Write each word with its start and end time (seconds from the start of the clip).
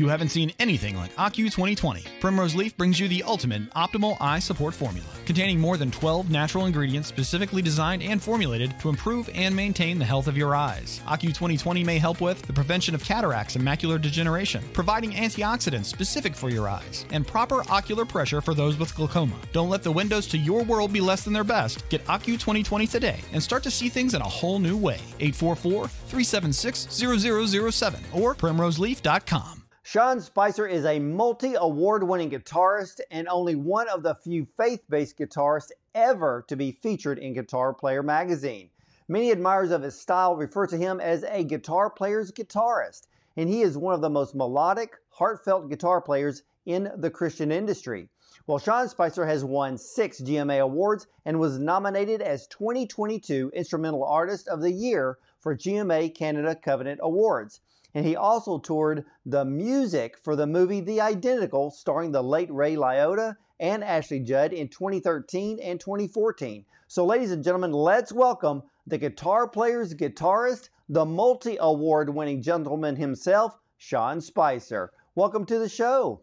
You 0.00 0.08
haven't 0.08 0.30
seen 0.30 0.50
anything 0.58 0.96
like 0.96 1.14
ACU 1.16 1.52
2020. 1.52 2.06
Primrose 2.20 2.54
Leaf 2.54 2.74
brings 2.74 2.98
you 2.98 3.06
the 3.06 3.22
ultimate 3.22 3.68
optimal 3.74 4.16
eye 4.18 4.38
support 4.38 4.72
formula, 4.72 5.06
containing 5.26 5.60
more 5.60 5.76
than 5.76 5.90
12 5.90 6.30
natural 6.30 6.64
ingredients 6.64 7.06
specifically 7.06 7.60
designed 7.60 8.02
and 8.02 8.22
formulated 8.22 8.72
to 8.80 8.88
improve 8.88 9.28
and 9.34 9.54
maintain 9.54 9.98
the 9.98 10.04
health 10.06 10.26
of 10.26 10.38
your 10.38 10.54
eyes. 10.54 11.02
ACU 11.06 11.34
2020 11.34 11.84
may 11.84 11.98
help 11.98 12.22
with 12.22 12.40
the 12.40 12.52
prevention 12.54 12.94
of 12.94 13.04
cataracts 13.04 13.56
and 13.56 13.62
macular 13.62 14.00
degeneration, 14.00 14.64
providing 14.72 15.10
antioxidants 15.10 15.84
specific 15.84 16.34
for 16.34 16.48
your 16.48 16.66
eyes, 16.66 17.04
and 17.12 17.26
proper 17.26 17.62
ocular 17.70 18.06
pressure 18.06 18.40
for 18.40 18.54
those 18.54 18.78
with 18.78 18.96
glaucoma. 18.96 19.36
Don't 19.52 19.68
let 19.68 19.82
the 19.82 19.92
windows 19.92 20.26
to 20.28 20.38
your 20.38 20.62
world 20.64 20.94
be 20.94 21.02
less 21.02 21.24
than 21.24 21.34
their 21.34 21.44
best. 21.44 21.86
Get 21.90 22.02
ACU 22.06 22.38
2020 22.38 22.86
today 22.86 23.20
and 23.34 23.42
start 23.42 23.62
to 23.64 23.70
see 23.70 23.90
things 23.90 24.14
in 24.14 24.22
a 24.22 24.24
whole 24.24 24.60
new 24.60 24.78
way. 24.78 25.00
844 25.20 25.88
376 25.88 26.88
0007 26.90 28.00
or 28.14 28.34
primroseleaf.com. 28.34 29.59
Sean 29.82 30.20
Spicer 30.20 30.66
is 30.66 30.84
a 30.84 30.98
multi 30.98 31.54
award 31.54 32.02
winning 32.04 32.30
guitarist 32.30 33.00
and 33.10 33.26
only 33.28 33.54
one 33.54 33.88
of 33.88 34.02
the 34.02 34.14
few 34.14 34.44
faith 34.44 34.84
based 34.90 35.16
guitarists 35.16 35.72
ever 35.94 36.44
to 36.48 36.54
be 36.54 36.70
featured 36.70 37.18
in 37.18 37.32
Guitar 37.32 37.72
Player 37.72 38.02
magazine. 38.02 38.68
Many 39.08 39.30
admirers 39.30 39.70
of 39.70 39.82
his 39.82 39.98
style 39.98 40.36
refer 40.36 40.66
to 40.66 40.76
him 40.76 41.00
as 41.00 41.24
a 41.24 41.44
guitar 41.44 41.88
player's 41.88 42.30
guitarist, 42.30 43.06
and 43.38 43.48
he 43.48 43.62
is 43.62 43.78
one 43.78 43.94
of 43.94 44.02
the 44.02 44.10
most 44.10 44.34
melodic, 44.34 44.98
heartfelt 45.08 45.70
guitar 45.70 46.02
players 46.02 46.42
in 46.66 46.92
the 46.98 47.10
Christian 47.10 47.50
industry. 47.50 48.10
Well, 48.46 48.58
Sean 48.58 48.86
Spicer 48.86 49.24
has 49.24 49.44
won 49.46 49.78
six 49.78 50.20
GMA 50.20 50.60
awards 50.60 51.06
and 51.24 51.40
was 51.40 51.58
nominated 51.58 52.20
as 52.20 52.46
2022 52.48 53.50
Instrumental 53.54 54.04
Artist 54.04 54.46
of 54.46 54.60
the 54.60 54.72
Year 54.72 55.16
for 55.40 55.56
GMA 55.56 56.14
Canada 56.14 56.54
Covenant 56.54 57.00
Awards 57.02 57.60
and 57.94 58.06
he 58.06 58.16
also 58.16 58.58
toured 58.58 59.04
the 59.26 59.44
music 59.44 60.16
for 60.22 60.36
the 60.36 60.46
movie 60.46 60.80
The 60.80 61.00
Identical, 61.00 61.70
starring 61.70 62.12
the 62.12 62.22
late 62.22 62.52
Ray 62.52 62.76
Liotta 62.76 63.36
and 63.58 63.82
Ashley 63.82 64.20
Judd 64.20 64.52
in 64.52 64.68
2013 64.68 65.58
and 65.60 65.80
2014. 65.80 66.64
So, 66.86 67.04
ladies 67.04 67.32
and 67.32 67.42
gentlemen, 67.42 67.72
let's 67.72 68.12
welcome 68.12 68.62
the 68.86 68.98
guitar 68.98 69.48
player's 69.48 69.94
guitarist, 69.94 70.68
the 70.88 71.04
multi 71.04 71.56
award 71.60 72.14
winning 72.14 72.42
gentleman 72.42 72.96
himself, 72.96 73.58
Sean 73.76 74.20
Spicer. 74.20 74.92
Welcome 75.14 75.44
to 75.46 75.58
the 75.58 75.68
show. 75.68 76.22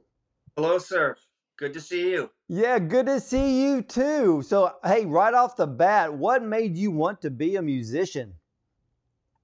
Hello, 0.56 0.78
sir. 0.78 1.16
Good 1.58 1.74
to 1.74 1.82
see 1.82 2.12
you. 2.12 2.30
Yeah, 2.48 2.80
good 2.80 3.08
to 3.08 3.20
see 3.20 3.64
you 3.64 3.82
too. 3.82 4.42
So, 4.42 4.74
hey, 4.86 5.06
right 5.06 5.34
off 5.34 5.56
the 5.56 5.68
bat, 5.68 6.14
what 6.14 6.44
made 6.44 6.78
you 6.78 6.92
want 6.92 7.22
to 7.22 7.30
be 7.30 7.56
a 7.56 7.62
musician? 7.62 8.34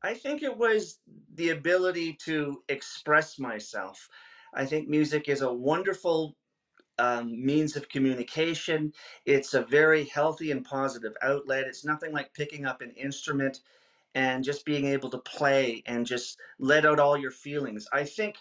I 0.04 0.16
think 0.16 0.44
it 0.44 0.58
was 0.58 1.00
the 1.36 1.50
ability 1.52 2.14
to 2.26 2.64
express 2.70 3.40
myself. 3.40 4.10
I 4.54 4.66
think 4.66 4.90
music 4.90 5.30
is 5.30 5.42
a 5.42 5.54
wonderful 5.54 6.38
um, 7.00 7.44
means 7.46 7.76
of 7.76 7.90
communication. 7.90 8.94
It's 9.26 9.54
a 9.54 9.64
very 9.64 10.06
healthy 10.06 10.52
and 10.52 10.66
positive 10.66 11.14
outlet. 11.22 11.68
It's 11.68 11.86
nothing 11.86 12.14
like 12.14 12.34
picking 12.34 12.66
up 12.66 12.82
an 12.82 12.92
instrument 12.92 13.62
and 14.16 14.44
just 14.44 14.66
being 14.66 14.86
able 14.88 15.10
to 15.12 15.20
play 15.20 15.84
and 15.88 16.06
just 16.06 16.40
let 16.60 16.86
out 16.86 17.00
all 17.00 17.18
your 17.18 17.32
feelings. 17.32 17.88
I 17.94 18.04
think 18.06 18.38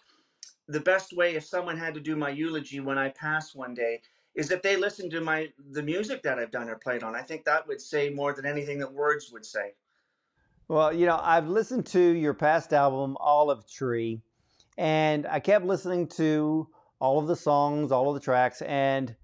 the 0.68 0.80
best 0.80 1.14
way 1.14 1.34
if 1.36 1.44
someone 1.44 1.78
had 1.78 1.94
to 1.94 2.00
do 2.00 2.16
my 2.16 2.30
eulogy 2.30 2.80
when 2.80 2.98
I 2.98 3.10
pass 3.10 3.54
one 3.54 3.74
day 3.74 4.02
is 4.34 4.48
that 4.48 4.62
they 4.62 4.76
listen 4.76 5.10
to 5.10 5.20
my 5.20 5.50
the 5.72 5.82
music 5.82 6.22
that 6.24 6.38
I've 6.38 6.50
done 6.52 6.68
or 6.70 6.76
played 6.76 7.02
on. 7.02 7.14
I 7.14 7.22
think 7.22 7.44
that 7.44 7.66
would 7.68 7.80
say 7.80 8.10
more 8.10 8.34
than 8.34 8.46
anything 8.46 8.78
that 8.80 8.92
words 8.92 9.30
would 9.32 9.46
say. 9.46 9.74
Well, 10.68 10.94
you 10.94 11.06
know, 11.06 11.20
I've 11.20 11.48
listened 11.48 11.86
to 11.86 12.00
your 12.00 12.34
past 12.34 12.72
album, 12.72 13.16
Olive 13.18 13.66
Tree, 13.66 14.22
and 14.78 15.26
I 15.26 15.40
kept 15.40 15.66
listening 15.66 16.06
to 16.08 16.68
all 17.00 17.18
of 17.18 17.26
the 17.26 17.36
songs, 17.36 17.90
all 17.90 18.08
of 18.08 18.14
the 18.14 18.20
tracks, 18.20 18.62
and 18.62 19.14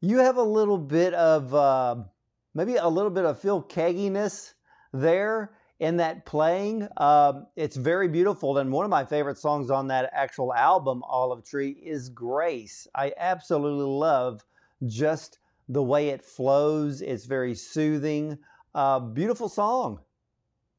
you 0.00 0.18
have 0.18 0.36
a 0.36 0.42
little 0.42 0.76
bit 0.76 1.14
of 1.14 1.54
uh, 1.54 1.96
maybe 2.54 2.76
a 2.76 2.88
little 2.88 3.10
bit 3.10 3.24
of 3.24 3.38
Phil 3.38 3.62
Keagginess 3.62 4.54
there 4.92 5.52
in 5.78 5.96
that 5.98 6.26
playing. 6.26 6.88
Uh, 6.96 7.42
it's 7.54 7.76
very 7.76 8.08
beautiful, 8.08 8.58
and 8.58 8.72
one 8.72 8.84
of 8.84 8.90
my 8.90 9.04
favorite 9.04 9.38
songs 9.38 9.70
on 9.70 9.86
that 9.86 10.10
actual 10.12 10.52
album, 10.52 11.02
Olive 11.04 11.44
Tree, 11.44 11.70
is 11.70 12.08
Grace. 12.08 12.88
I 12.94 13.12
absolutely 13.16 13.86
love 13.86 14.44
just 14.86 15.38
the 15.68 15.82
way 15.82 16.08
it 16.08 16.24
flows. 16.24 17.02
It's 17.02 17.24
very 17.24 17.54
soothing. 17.54 18.36
Uh, 18.74 18.98
beautiful 18.98 19.48
song. 19.48 20.00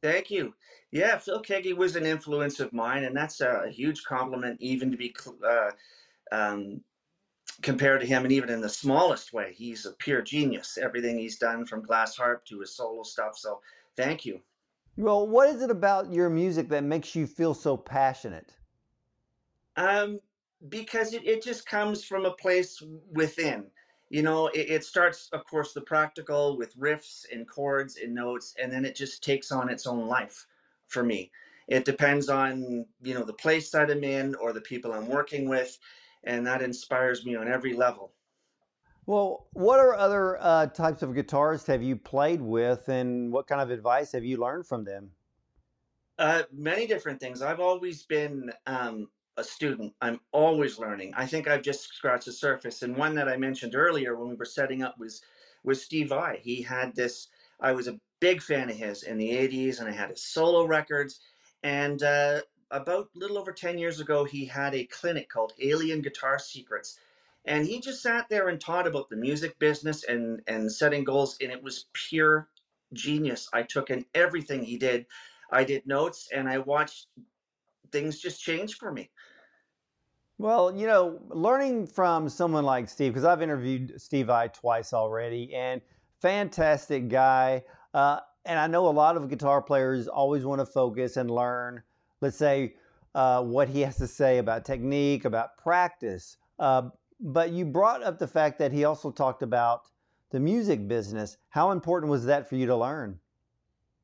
Thank 0.03 0.29
you. 0.29 0.53
Yeah, 0.91 1.17
Phil 1.17 1.41
Keaggy 1.41 1.75
was 1.75 1.95
an 1.95 2.05
influence 2.05 2.59
of 2.59 2.73
mine, 2.73 3.05
and 3.05 3.15
that's 3.15 3.39
a 3.39 3.69
huge 3.69 4.03
compliment, 4.03 4.57
even 4.59 4.91
to 4.91 4.97
be 4.97 5.15
uh, 5.47 5.71
um, 6.29 6.81
compared 7.61 8.01
to 8.01 8.05
him, 8.05 8.23
and 8.23 8.31
even 8.33 8.49
in 8.49 8.59
the 8.59 8.67
smallest 8.67 9.31
way. 9.31 9.53
He's 9.55 9.85
a 9.85 9.93
pure 9.93 10.21
genius. 10.21 10.77
Everything 10.77 11.17
he's 11.17 11.37
done, 11.37 11.65
from 11.65 11.83
Glass 11.83 12.17
Harp 12.17 12.45
to 12.47 12.59
his 12.59 12.75
solo 12.75 13.03
stuff. 13.03 13.37
So, 13.37 13.61
thank 13.95 14.25
you. 14.25 14.41
Well, 14.97 15.25
what 15.25 15.47
is 15.47 15.61
it 15.61 15.71
about 15.71 16.11
your 16.11 16.29
music 16.29 16.67
that 16.69 16.83
makes 16.83 17.15
you 17.15 17.25
feel 17.25 17.53
so 17.53 17.77
passionate? 17.77 18.53
Um, 19.77 20.19
because 20.67 21.13
it, 21.13 21.25
it 21.25 21.41
just 21.41 21.65
comes 21.65 22.03
from 22.03 22.25
a 22.25 22.31
place 22.31 22.83
within 23.13 23.67
you 24.13 24.21
know 24.21 24.47
it, 24.49 24.69
it, 24.69 24.83
starts 24.85 25.27
of 25.33 25.43
course 25.47 25.73
the 25.73 25.81
practical 25.81 26.55
with 26.55 26.77
riffs 26.77 27.25
and 27.31 27.47
chords 27.47 27.97
and 27.97 28.13
notes 28.13 28.53
and 28.61 28.71
then 28.71 28.85
it 28.85 28.95
just 28.95 29.23
takes 29.23 29.51
on 29.51 29.69
its 29.69 29.87
own 29.87 30.07
life 30.07 30.45
for 30.87 31.03
me. 31.03 31.31
It 31.67 31.83
depends 31.83 32.29
on 32.29 32.85
you 33.01 33.15
know 33.15 33.23
the 33.23 33.33
place 33.33 33.71
that 33.71 33.89
i'm 33.89 34.03
in 34.03 34.35
or 34.35 34.53
the 34.53 34.61
people 34.61 34.93
i'm 34.93 35.09
working 35.09 35.49
with 35.49 35.79
and 36.23 36.45
that 36.45 36.61
inspires 36.61 37.25
me 37.25 37.35
on 37.35 37.47
every 37.47 37.73
level. 37.73 38.11
Well 39.07 39.47
what 39.53 39.79
are 39.79 39.95
other 39.95 40.37
uh, 40.39 40.67
types 40.67 41.01
of 41.01 41.09
guitarists 41.09 41.65
have 41.65 41.81
you 41.81 41.95
played 41.95 42.41
with 42.41 42.89
and 42.89 43.31
what 43.31 43.47
kind 43.47 43.61
of 43.61 43.71
advice 43.71 44.11
have 44.11 44.23
you 44.23 44.37
learned 44.37 44.67
from 44.67 44.83
them? 44.83 45.09
Uh, 46.19 46.43
many 46.51 46.85
different 46.85 47.19
things. 47.19 47.41
I've 47.41 47.59
always 47.59 48.03
been 48.03 48.51
um, 48.67 49.09
a 49.37 49.43
student. 49.43 49.93
I'm 50.01 50.19
always 50.31 50.79
learning. 50.79 51.13
I 51.15 51.25
think 51.25 51.47
I've 51.47 51.61
just 51.61 51.87
scratched 51.93 52.25
the 52.25 52.31
surface. 52.31 52.81
And 52.81 52.95
one 52.95 53.15
that 53.15 53.27
I 53.27 53.37
mentioned 53.37 53.75
earlier 53.75 54.15
when 54.15 54.29
we 54.29 54.35
were 54.35 54.45
setting 54.45 54.83
up 54.83 54.97
was 54.99 55.21
was 55.63 55.81
Steve 55.81 56.09
Vai. 56.09 56.39
He 56.41 56.61
had 56.61 56.95
this. 56.95 57.29
I 57.59 57.71
was 57.71 57.87
a 57.87 57.99
big 58.19 58.41
fan 58.41 58.69
of 58.69 58.75
his 58.75 59.03
in 59.03 59.17
the 59.17 59.31
'80s, 59.31 59.79
and 59.79 59.87
I 59.87 59.93
had 59.93 60.09
his 60.09 60.23
solo 60.23 60.65
records. 60.65 61.19
And 61.63 62.03
uh, 62.03 62.41
about 62.71 63.09
a 63.15 63.19
little 63.19 63.37
over 63.37 63.53
10 63.53 63.77
years 63.77 63.99
ago, 64.01 64.25
he 64.25 64.45
had 64.45 64.75
a 64.75 64.85
clinic 64.85 65.29
called 65.29 65.53
Alien 65.61 66.01
Guitar 66.01 66.39
Secrets. 66.39 66.99
And 67.45 67.65
he 67.65 67.79
just 67.79 68.01
sat 68.01 68.27
there 68.29 68.49
and 68.49 68.59
taught 68.59 68.87
about 68.87 69.09
the 69.09 69.15
music 69.15 69.57
business 69.59 70.03
and, 70.03 70.41
and 70.47 70.71
setting 70.71 71.03
goals. 71.03 71.37
And 71.41 71.51
it 71.51 71.61
was 71.61 71.85
pure 71.93 72.49
genius. 72.93 73.49
I 73.53 73.63
took 73.63 73.89
in 73.89 74.05
everything 74.13 74.63
he 74.63 74.77
did. 74.77 75.05
I 75.51 75.63
did 75.63 75.85
notes 75.85 76.29
and 76.33 76.49
I 76.49 76.57
watched 76.57 77.07
things 77.93 78.19
just 78.19 78.41
change 78.41 78.75
for 78.75 78.91
me. 78.91 79.09
Well, 80.37 80.75
you 80.75 80.87
know, 80.87 81.21
learning 81.29 81.87
from 81.87 82.27
someone 82.27 82.65
like 82.65 82.89
Steve, 82.89 83.13
because 83.13 83.23
I've 83.23 83.41
interviewed 83.41 84.01
Steve 84.01 84.27
Vai 84.27 84.49
twice 84.49 84.91
already, 84.91 85.53
and 85.53 85.79
fantastic 86.19 87.07
guy. 87.07 87.63
Uh, 87.93 88.19
and 88.43 88.59
I 88.59 88.67
know 88.67 88.87
a 88.87 88.89
lot 88.89 89.15
of 89.15 89.29
guitar 89.29 89.61
players 89.61 90.09
always 90.09 90.43
want 90.43 90.59
to 90.59 90.65
focus 90.65 91.15
and 91.15 91.31
learn, 91.31 91.83
let's 92.19 92.35
say, 92.35 92.73
uh, 93.15 93.41
what 93.43 93.69
he 93.69 93.81
has 93.81 93.95
to 93.97 94.07
say 94.07 94.39
about 94.39 94.65
technique, 94.65 95.23
about 95.23 95.57
practice. 95.57 96.35
Uh, 96.59 96.89
but 97.19 97.51
you 97.51 97.63
brought 97.63 98.03
up 98.03 98.19
the 98.19 98.27
fact 98.27 98.59
that 98.59 98.73
he 98.73 98.83
also 98.83 99.11
talked 99.11 99.43
about 99.43 99.81
the 100.31 100.39
music 100.39 100.87
business. 100.87 101.37
How 101.49 101.71
important 101.71 102.11
was 102.11 102.25
that 102.25 102.49
for 102.49 102.55
you 102.55 102.65
to 102.65 102.75
learn? 102.75 103.19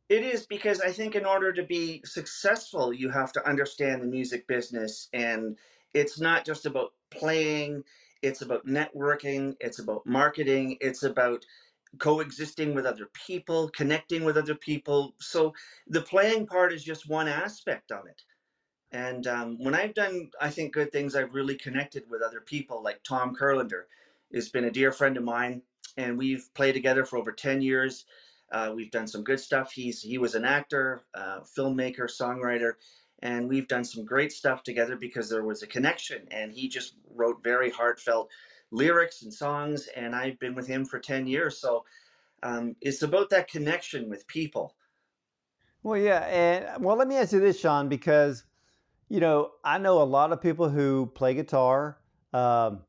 It 0.10 0.24
is 0.24 0.48
because 0.48 0.82
I 0.82 0.92
think 0.92 1.16
in 1.16 1.26
order 1.26 1.54
to 1.54 1.64
be 1.64 2.02
successful, 2.06 2.94
you 2.94 3.10
have 3.10 3.32
to 3.34 3.48
understand 3.48 4.02
the 4.02 4.08
music 4.08 4.48
business. 4.48 5.10
And 5.14 5.58
it's 5.94 6.20
not 6.20 6.46
just 6.46 6.66
about 6.66 6.94
playing, 7.12 7.84
it's 8.24 8.42
about 8.42 8.68
networking, 8.68 9.56
it's 9.60 9.80
about 9.80 10.06
marketing, 10.08 10.78
it's 10.82 11.04
about 11.04 11.46
coexisting 12.00 12.76
with 12.76 12.86
other 12.86 13.08
people, 13.28 13.70
connecting 13.70 14.26
with 14.26 14.38
other 14.38 14.56
people. 14.56 15.16
So 15.20 15.54
the 15.88 16.02
playing 16.02 16.48
part 16.48 16.74
is 16.74 16.84
just 16.84 17.10
one 17.10 17.28
aspect 17.28 17.92
of 17.92 18.06
it. 18.08 18.24
And 18.92 19.28
um, 19.28 19.58
when 19.60 19.76
I've 19.76 19.94
done, 19.94 20.32
I 20.42 20.50
think, 20.50 20.74
good 20.74 20.92
things, 20.92 21.16
I've 21.16 21.34
really 21.36 21.56
connected 21.56 22.10
with 22.10 22.22
other 22.22 22.42
people, 22.42 22.84
like 22.84 23.04
Tom 23.04 23.36
Kurlander 23.36 23.84
has 24.34 24.50
been 24.50 24.66
a 24.66 24.72
dear 24.72 24.92
friend 24.92 25.18
of 25.18 25.24
mine, 25.24 25.64
and 25.98 26.18
we've 26.18 26.50
played 26.56 26.74
together 26.74 27.06
for 27.06 27.18
over 27.18 27.32
10 27.32 27.62
years 27.62 28.06
uh, 28.52 28.72
we've 28.76 28.92
done 28.92 29.08
some 29.08 29.24
good 29.24 29.40
stuff. 29.40 29.72
He's 29.72 30.02
he 30.02 30.18
was 30.18 30.36
an 30.36 30.46
actor, 30.46 31.02
uh, 31.14 31.40
filmmaker, 31.42 32.10
songwriter, 32.10 32.74
and 33.22 33.48
we've 33.50 33.68
done 33.68 33.84
some 33.84 34.06
great 34.06 34.32
stuff 34.32 34.64
together 34.64 34.96
because 34.96 35.30
there 35.30 35.44
was 35.44 35.64
a 35.64 35.68
connection. 35.68 36.28
And 36.32 36.52
he 36.52 36.68
just 36.68 36.96
wrote 37.14 37.44
very 37.44 37.70
heartfelt 37.70 38.30
lyrics 38.72 39.22
and 39.24 39.34
songs. 39.34 39.88
And 39.96 40.16
I've 40.16 40.40
been 40.40 40.56
with 40.56 40.68
him 40.68 40.86
for 40.86 41.00
ten 41.00 41.28
years, 41.28 41.58
so 41.60 41.86
um, 42.44 42.76
it's 42.82 43.02
about 43.02 43.30
that 43.30 43.50
connection 43.50 44.10
with 44.10 44.26
people. 44.28 44.76
Well, 45.84 46.00
yeah, 46.00 46.20
and 46.28 46.84
well, 46.84 46.98
let 46.98 47.08
me 47.08 47.18
ask 47.18 47.32
you 47.32 47.40
this, 47.40 47.60
Sean, 47.60 47.88
because 47.90 48.44
You 49.12 49.20
know, 49.20 49.50
I 49.64 49.80
know 49.80 50.02
a 50.02 50.06
lot 50.06 50.32
of 50.32 50.40
people 50.40 50.70
who 50.70 51.08
play 51.16 51.34
guitar. 51.34 51.98
Um, 52.32 52.82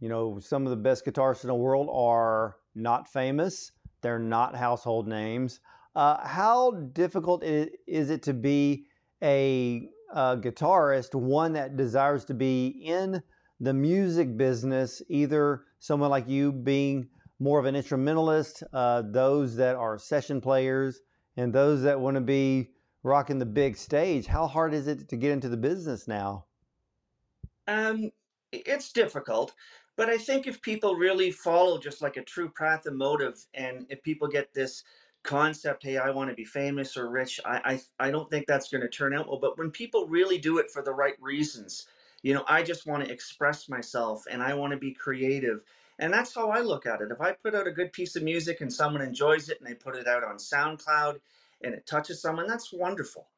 you 0.00 0.08
know, 0.08 0.40
some 0.40 0.64
of 0.64 0.70
the 0.70 0.76
best 0.76 1.04
guitarists 1.04 1.44
in 1.44 1.48
the 1.48 1.54
world 1.54 1.88
are 1.92 2.56
not 2.74 3.08
famous, 3.08 3.72
they're 4.02 4.18
not 4.18 4.56
household 4.56 5.06
names. 5.08 5.60
Uh, 5.94 6.26
how 6.26 6.72
difficult 6.92 7.42
is 7.42 8.10
it 8.10 8.22
to 8.22 8.34
be 8.34 8.86
a, 9.22 9.88
a 10.12 10.36
guitarist, 10.36 11.14
one 11.14 11.54
that 11.54 11.76
desires 11.76 12.24
to 12.26 12.34
be 12.34 12.66
in 12.84 13.22
the 13.60 13.72
music 13.72 14.36
business, 14.36 15.00
either 15.08 15.62
someone 15.78 16.10
like 16.10 16.28
you 16.28 16.52
being 16.52 17.08
more 17.38 17.58
of 17.58 17.64
an 17.64 17.76
instrumentalist, 17.76 18.62
uh, 18.72 19.02
those 19.10 19.56
that 19.56 19.76
are 19.76 19.98
session 19.98 20.40
players, 20.40 21.00
and 21.36 21.52
those 21.52 21.82
that 21.82 22.00
want 22.00 22.14
to 22.14 22.20
be 22.20 22.70
rocking 23.02 23.38
the 23.38 23.46
big 23.46 23.76
stage? 23.76 24.26
How 24.26 24.46
hard 24.46 24.74
is 24.74 24.86
it 24.86 25.08
to 25.08 25.16
get 25.16 25.32
into 25.32 25.48
the 25.48 25.56
business 25.56 26.06
now? 26.06 26.46
Um, 27.66 28.10
it's 28.52 28.92
difficult. 28.92 29.54
But 29.96 30.10
I 30.10 30.18
think 30.18 30.46
if 30.46 30.60
people 30.60 30.94
really 30.94 31.30
follow 31.30 31.78
just 31.78 32.02
like 32.02 32.16
a 32.18 32.22
true 32.22 32.48
path 32.48 32.82
Pratha 32.82 32.90
motive, 32.90 33.46
and 33.54 33.86
if 33.88 34.02
people 34.02 34.28
get 34.28 34.52
this 34.52 34.84
concept, 35.22 35.82
hey, 35.82 35.96
I 35.96 36.10
want 36.10 36.30
to 36.30 36.36
be 36.36 36.44
famous 36.44 36.96
or 36.96 37.10
rich, 37.10 37.40
I 37.44 37.80
I, 37.98 38.08
I 38.08 38.10
don't 38.10 38.30
think 38.30 38.46
that's 38.46 38.68
going 38.70 38.82
to 38.82 38.88
turn 38.88 39.14
out 39.14 39.28
well. 39.28 39.40
But 39.40 39.58
when 39.58 39.70
people 39.70 40.06
really 40.06 40.38
do 40.38 40.58
it 40.58 40.70
for 40.70 40.82
the 40.82 40.92
right 40.92 41.16
reasons, 41.20 41.86
you 42.22 42.34
know, 42.34 42.44
I 42.46 42.62
just 42.62 42.86
want 42.86 43.04
to 43.04 43.12
express 43.12 43.68
myself 43.68 44.24
and 44.30 44.42
I 44.42 44.54
want 44.54 44.72
to 44.72 44.78
be 44.78 44.92
creative. 44.92 45.62
And 45.98 46.12
that's 46.12 46.34
how 46.34 46.50
I 46.50 46.60
look 46.60 46.84
at 46.84 47.00
it. 47.00 47.10
If 47.10 47.20
I 47.22 47.32
put 47.32 47.54
out 47.54 47.66
a 47.66 47.72
good 47.72 47.92
piece 47.92 48.16
of 48.16 48.22
music 48.22 48.60
and 48.60 48.72
someone 48.72 49.00
enjoys 49.02 49.48
it 49.48 49.58
and 49.60 49.68
they 49.68 49.74
put 49.74 49.96
it 49.96 50.06
out 50.06 50.24
on 50.24 50.36
SoundCloud 50.36 51.20
and 51.62 51.74
it 51.74 51.86
touches 51.86 52.20
someone, 52.20 52.46
that's 52.46 52.72
wonderful. 52.72 53.28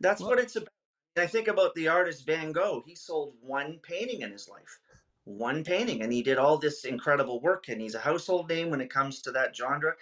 That's 0.00 0.20
well, 0.20 0.30
what 0.30 0.38
it's 0.38 0.56
about. 0.56 0.68
I 1.16 1.26
think 1.26 1.48
about 1.48 1.74
the 1.74 1.88
artist 1.88 2.26
Van 2.26 2.52
Gogh. 2.52 2.82
He 2.86 2.94
sold 2.94 3.34
one 3.42 3.78
painting 3.82 4.22
in 4.22 4.32
his 4.32 4.48
life 4.48 4.80
one 5.24 5.62
painting 5.62 6.02
and 6.02 6.12
he 6.12 6.22
did 6.22 6.38
all 6.38 6.58
this 6.58 6.84
incredible 6.84 7.40
work 7.40 7.68
and 7.68 7.80
he's 7.80 7.94
a 7.94 8.00
household 8.00 8.48
name 8.48 8.70
when 8.70 8.80
it 8.80 8.90
comes 8.90 9.20
to 9.22 9.30
that 9.32 9.54
genre. 9.54 9.94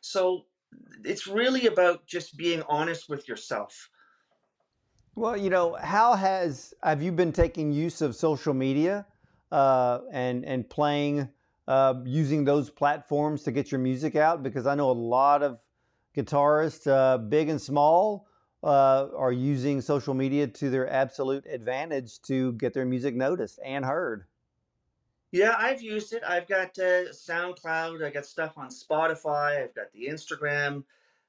So 0.00 0.44
it's 1.04 1.26
really 1.26 1.66
about 1.66 2.06
just 2.06 2.36
being 2.36 2.62
honest 2.68 3.08
with 3.08 3.28
yourself. 3.28 3.90
Well 5.14 5.36
you 5.36 5.48
know 5.48 5.76
how 5.80 6.14
has 6.14 6.74
have 6.82 7.02
you 7.02 7.10
been 7.10 7.32
taking 7.32 7.72
use 7.72 8.02
of 8.02 8.14
social 8.14 8.52
media 8.52 9.06
uh, 9.50 10.00
and 10.12 10.44
and 10.44 10.68
playing 10.68 11.28
uh, 11.66 11.94
using 12.04 12.44
those 12.44 12.68
platforms 12.68 13.42
to 13.44 13.52
get 13.52 13.72
your 13.72 13.80
music 13.80 14.14
out? 14.14 14.42
Because 14.42 14.66
i 14.66 14.74
know 14.74 14.90
a 14.90 14.92
lot 14.92 15.42
of 15.42 15.58
guitarists 16.14 16.86
uh, 16.86 17.16
big 17.16 17.48
and 17.48 17.60
small 17.60 18.26
uh, 18.62 19.08
are 19.16 19.32
using 19.32 19.80
social 19.80 20.12
media 20.12 20.46
to 20.46 20.70
their 20.70 20.90
absolute 20.90 21.46
advantage 21.46 22.20
to 22.22 22.52
get 22.54 22.74
their 22.74 22.86
music 22.86 23.14
noticed 23.14 23.58
and 23.64 23.84
heard 23.84 24.26
yeah, 25.32 25.54
I've 25.58 25.82
used 25.82 26.12
it. 26.12 26.22
I've 26.26 26.48
got 26.48 26.78
uh, 26.78 27.10
SoundCloud. 27.12 28.04
I 28.04 28.10
got 28.10 28.26
stuff 28.26 28.56
on 28.56 28.68
Spotify. 28.68 29.62
I've 29.62 29.74
got 29.74 29.92
the 29.92 30.06
Instagram 30.08 30.84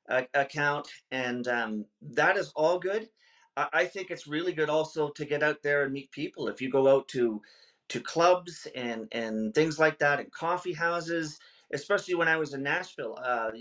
uh, 0.09 0.23
account, 0.33 0.89
and 1.11 1.47
um, 1.47 1.85
that 2.01 2.38
is 2.38 2.51
all 2.55 2.79
good. 2.79 3.09
I, 3.57 3.67
I 3.73 3.85
think 3.85 4.11
it's 4.11 4.27
really 4.27 4.53
good 4.53 4.69
also 4.69 5.09
to 5.09 5.25
get 5.25 5.44
out 5.44 5.63
there 5.63 5.83
and 5.83 5.94
meet 5.94 6.11
people. 6.11 6.47
If 6.47 6.61
you 6.61 6.69
go 6.71 6.88
out 6.88 7.07
to 7.09 7.41
to 7.89 8.01
clubs 8.01 8.67
and 8.75 9.07
and 9.11 9.53
things 9.53 9.79
like 9.79 9.99
that, 9.99 10.19
and 10.19 10.31
coffee 10.31 10.73
houses, 10.73 11.39
especially 11.73 12.15
when 12.15 12.27
I 12.27 12.38
was 12.38 12.53
in 12.53 12.63
Nashville. 12.63 13.17
Uh, 13.21 13.51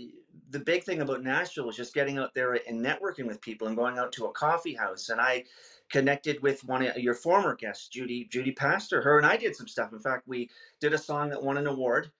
the 0.49 0.59
big 0.59 0.83
thing 0.83 1.01
about 1.01 1.23
Nashville 1.23 1.65
was 1.65 1.75
just 1.75 1.93
getting 1.93 2.17
out 2.17 2.33
there 2.33 2.53
and 2.53 2.85
networking 2.85 3.25
with 3.27 3.41
people 3.41 3.67
and 3.67 3.75
going 3.75 3.97
out 3.97 4.11
to 4.13 4.25
a 4.25 4.31
coffee 4.31 4.75
house. 4.75 5.09
And 5.09 5.19
I 5.19 5.45
connected 5.89 6.41
with 6.41 6.63
one 6.63 6.85
of 6.85 6.97
your 6.97 7.13
former 7.13 7.55
guests, 7.55 7.87
Judy 7.87 8.27
Judy 8.31 8.51
Pastor. 8.51 9.01
Her 9.01 9.17
and 9.17 9.25
I 9.25 9.37
did 9.37 9.55
some 9.55 9.67
stuff. 9.67 9.93
In 9.93 9.99
fact, 9.99 10.27
we 10.27 10.49
did 10.79 10.93
a 10.93 10.97
song 10.97 11.29
that 11.29 11.41
won 11.41 11.57
an 11.57 11.67
award. 11.67 12.11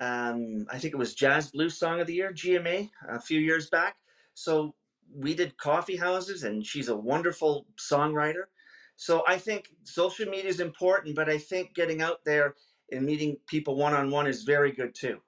Um, 0.00 0.66
I 0.70 0.78
think 0.78 0.94
it 0.94 0.98
was 0.98 1.14
Jazz 1.14 1.50
Blues 1.50 1.78
Song 1.78 2.00
of 2.00 2.06
the 2.06 2.14
Year, 2.14 2.32
GMA, 2.32 2.90
a 3.08 3.20
few 3.20 3.38
years 3.38 3.70
back. 3.70 3.96
So 4.34 4.74
we 5.14 5.34
did 5.34 5.56
coffee 5.56 5.96
houses, 5.96 6.42
and 6.42 6.66
she's 6.66 6.88
a 6.88 6.96
wonderful 6.96 7.66
songwriter. 7.78 8.44
So 8.96 9.22
I 9.26 9.38
think 9.38 9.68
social 9.84 10.26
media 10.26 10.48
is 10.48 10.60
important, 10.60 11.14
but 11.14 11.28
I 11.28 11.38
think 11.38 11.74
getting 11.74 12.02
out 12.02 12.24
there 12.24 12.54
and 12.90 13.04
meeting 13.04 13.36
people 13.46 13.76
one 13.76 13.94
on 13.94 14.10
one 14.10 14.26
is 14.26 14.42
very 14.42 14.72
good 14.72 14.94
too. 14.94 15.20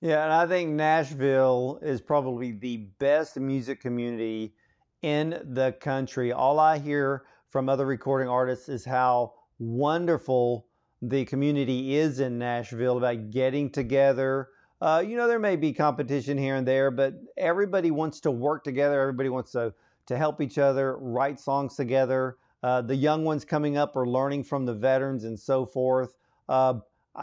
Yeah, 0.00 0.24
and 0.24 0.32
I 0.32 0.46
think 0.46 0.70
Nashville 0.70 1.78
is 1.82 2.00
probably 2.00 2.52
the 2.52 2.78
best 2.98 3.36
music 3.36 3.80
community 3.80 4.54
in 5.02 5.42
the 5.44 5.72
country. 5.72 6.32
All 6.32 6.58
I 6.58 6.78
hear 6.78 7.24
from 7.50 7.68
other 7.68 7.84
recording 7.84 8.28
artists 8.28 8.68
is 8.68 8.84
how 8.84 9.34
wonderful 9.58 10.66
the 11.02 11.24
community 11.24 11.96
is 11.96 12.20
in 12.20 12.38
Nashville 12.38 12.96
about 12.96 13.30
getting 13.30 13.70
together. 13.70 14.48
Uh, 14.80 15.02
you 15.06 15.16
know, 15.16 15.26
there 15.26 15.38
may 15.38 15.56
be 15.56 15.72
competition 15.72 16.38
here 16.38 16.56
and 16.56 16.66
there, 16.66 16.90
but 16.90 17.14
everybody 17.36 17.90
wants 17.90 18.20
to 18.20 18.30
work 18.30 18.64
together. 18.64 19.00
Everybody 19.00 19.28
wants 19.28 19.52
to, 19.52 19.74
to 20.06 20.16
help 20.16 20.40
each 20.40 20.58
other, 20.58 20.96
write 20.98 21.40
songs 21.40 21.74
together. 21.76 22.36
Uh, 22.62 22.82
the 22.82 22.96
young 22.96 23.24
ones 23.24 23.44
coming 23.44 23.76
up 23.76 23.96
are 23.96 24.06
learning 24.06 24.44
from 24.44 24.64
the 24.64 24.74
veterans 24.74 25.24
and 25.24 25.38
so 25.38 25.66
forth. 25.66 26.14
Uh, 26.48 26.74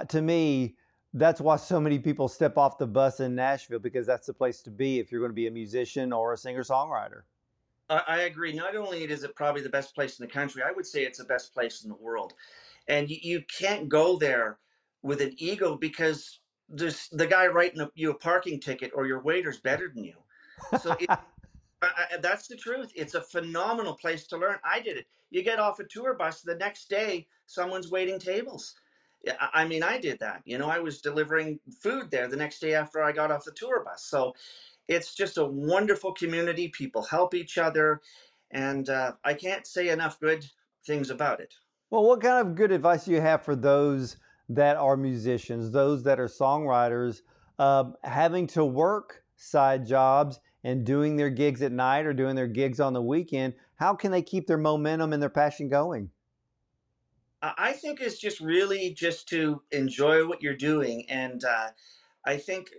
to 0.10 0.22
me, 0.22 0.76
that's 1.14 1.40
why 1.40 1.56
so 1.56 1.80
many 1.80 2.00
people 2.00 2.28
step 2.28 2.58
off 2.58 2.78
the 2.78 2.88
bus 2.88 3.20
in 3.20 3.34
Nashville 3.34 3.80
because 3.80 4.06
that's 4.06 4.28
the 4.28 4.34
place 4.34 4.62
to 4.64 4.72
be 4.72 5.00
if 5.00 5.12
you're 5.12 5.22
going 5.22 5.32
to 5.32 5.36
be 5.36 5.48
a 5.48 5.52
musician 5.52 6.12
or 6.12 6.34
a 6.34 6.38
singer 6.38 6.64
songwriter. 6.64 7.22
I 7.90 8.22
agree. 8.22 8.54
Not 8.54 8.76
only 8.76 9.04
is 9.04 9.24
it 9.24 9.36
probably 9.36 9.62
the 9.62 9.70
best 9.70 9.96
place 9.96 10.20
in 10.20 10.26
the 10.26 10.32
country, 10.32 10.62
I 10.62 10.72
would 10.72 10.86
say 10.86 11.04
it's 11.04 11.20
the 11.20 11.26
best 11.26 11.54
place 11.54 11.84
in 11.84 11.90
the 11.90 11.96
world. 11.96 12.34
And 12.88 13.10
you, 13.10 13.18
you 13.22 13.44
can't 13.44 13.88
go 13.88 14.18
there 14.18 14.60
with 15.04 15.22
an 15.22 15.34
ego 15.38 15.78
because 15.78 16.40
there's 16.70 17.08
the 17.10 17.28
guy 17.28 17.48
writing 17.48 17.88
you 17.96 18.12
a 18.12 18.14
parking 18.14 18.60
ticket 18.60 18.92
or 18.94 19.08
your 19.08 19.22
waiter's 19.22 19.60
better 19.60 19.90
than 19.94 20.04
you. 20.04 20.16
So 20.80 20.96
it, 21.00 21.10
I, 21.82 22.18
that's 22.22 22.48
the 22.48 22.58
truth. 22.58 22.92
It's 22.96 23.14
a 23.14 23.22
phenomenal 23.22 23.94
place 23.94 24.28
to 24.28 24.38
learn. 24.38 24.58
I 24.66 24.80
did 24.80 24.98
it. 24.98 25.08
You 25.30 25.44
get 25.44 25.60
off 25.60 25.80
a 25.80 25.84
tour 25.84 26.14
bus, 26.14 26.42
the 26.42 26.56
next 26.56 26.90
day, 26.90 27.28
someone's 27.46 27.92
waiting 27.92 28.20
tables. 28.20 28.76
I 29.40 29.68
mean, 29.68 29.84
I 29.84 29.98
did 29.98 30.20
that. 30.20 30.42
You 30.46 30.58
know, 30.58 30.70
I 30.70 30.80
was 30.80 31.02
delivering 31.02 31.60
food 31.82 32.12
there 32.12 32.28
the 32.28 32.38
next 32.38 32.60
day 32.60 32.74
after 32.74 33.04
I 33.04 33.12
got 33.12 33.32
off 33.32 33.46
the 33.46 33.52
tour 33.52 33.84
bus. 33.84 34.04
So 34.04 34.34
it's 34.88 35.14
just 35.14 35.38
a 35.38 35.46
wonderful 35.46 36.14
community. 36.14 36.70
People 36.70 37.04
help 37.04 37.34
each 37.34 37.58
other, 37.58 38.02
and 38.52 38.90
uh, 38.90 39.14
I 39.24 39.34
can't 39.34 39.68
say 39.68 39.90
enough 39.90 40.20
good 40.20 40.46
things 40.86 41.10
about 41.10 41.40
it. 41.40 41.54
Well, 41.90 42.04
what 42.04 42.22
kind 42.22 42.46
of 42.46 42.56
good 42.56 42.72
advice 42.72 43.06
do 43.06 43.12
you 43.12 43.22
have 43.22 43.44
for 43.44 43.56
those 43.56 44.18
that 44.50 44.78
are 44.78 44.98
musicians, 44.98 45.72
those 45.72 46.04
that 46.04 46.20
are 46.20 46.28
songwriters, 46.28 47.22
uh, 47.60 47.86
having 48.04 48.48
to 48.48 48.66
work 48.66 49.24
side 49.36 49.86
jobs 49.86 50.40
and 50.64 50.86
doing 50.86 51.16
their 51.16 51.30
gigs 51.30 51.62
at 51.62 51.72
night 51.72 52.06
or 52.06 52.14
doing 52.14 52.36
their 52.36 52.48
gigs 52.48 52.80
on 52.80 52.94
the 52.94 53.02
weekend? 53.02 53.54
How 53.76 53.94
can 53.94 54.12
they 54.12 54.22
keep 54.22 54.48
their 54.48 54.58
momentum 54.58 55.14
and 55.14 55.22
their 55.22 55.30
passion 55.30 55.70
going? 55.70 56.10
I 57.42 57.74
think 57.74 58.02
it's 58.02 58.18
just 58.18 58.40
really 58.40 58.94
just 58.94 59.30
to 59.30 59.62
enjoy 59.72 60.28
what 60.28 60.42
you're 60.42 60.56
doing, 60.56 61.06
and 61.08 61.44
uh, 61.44 61.70
I 62.26 62.38
think 62.38 62.72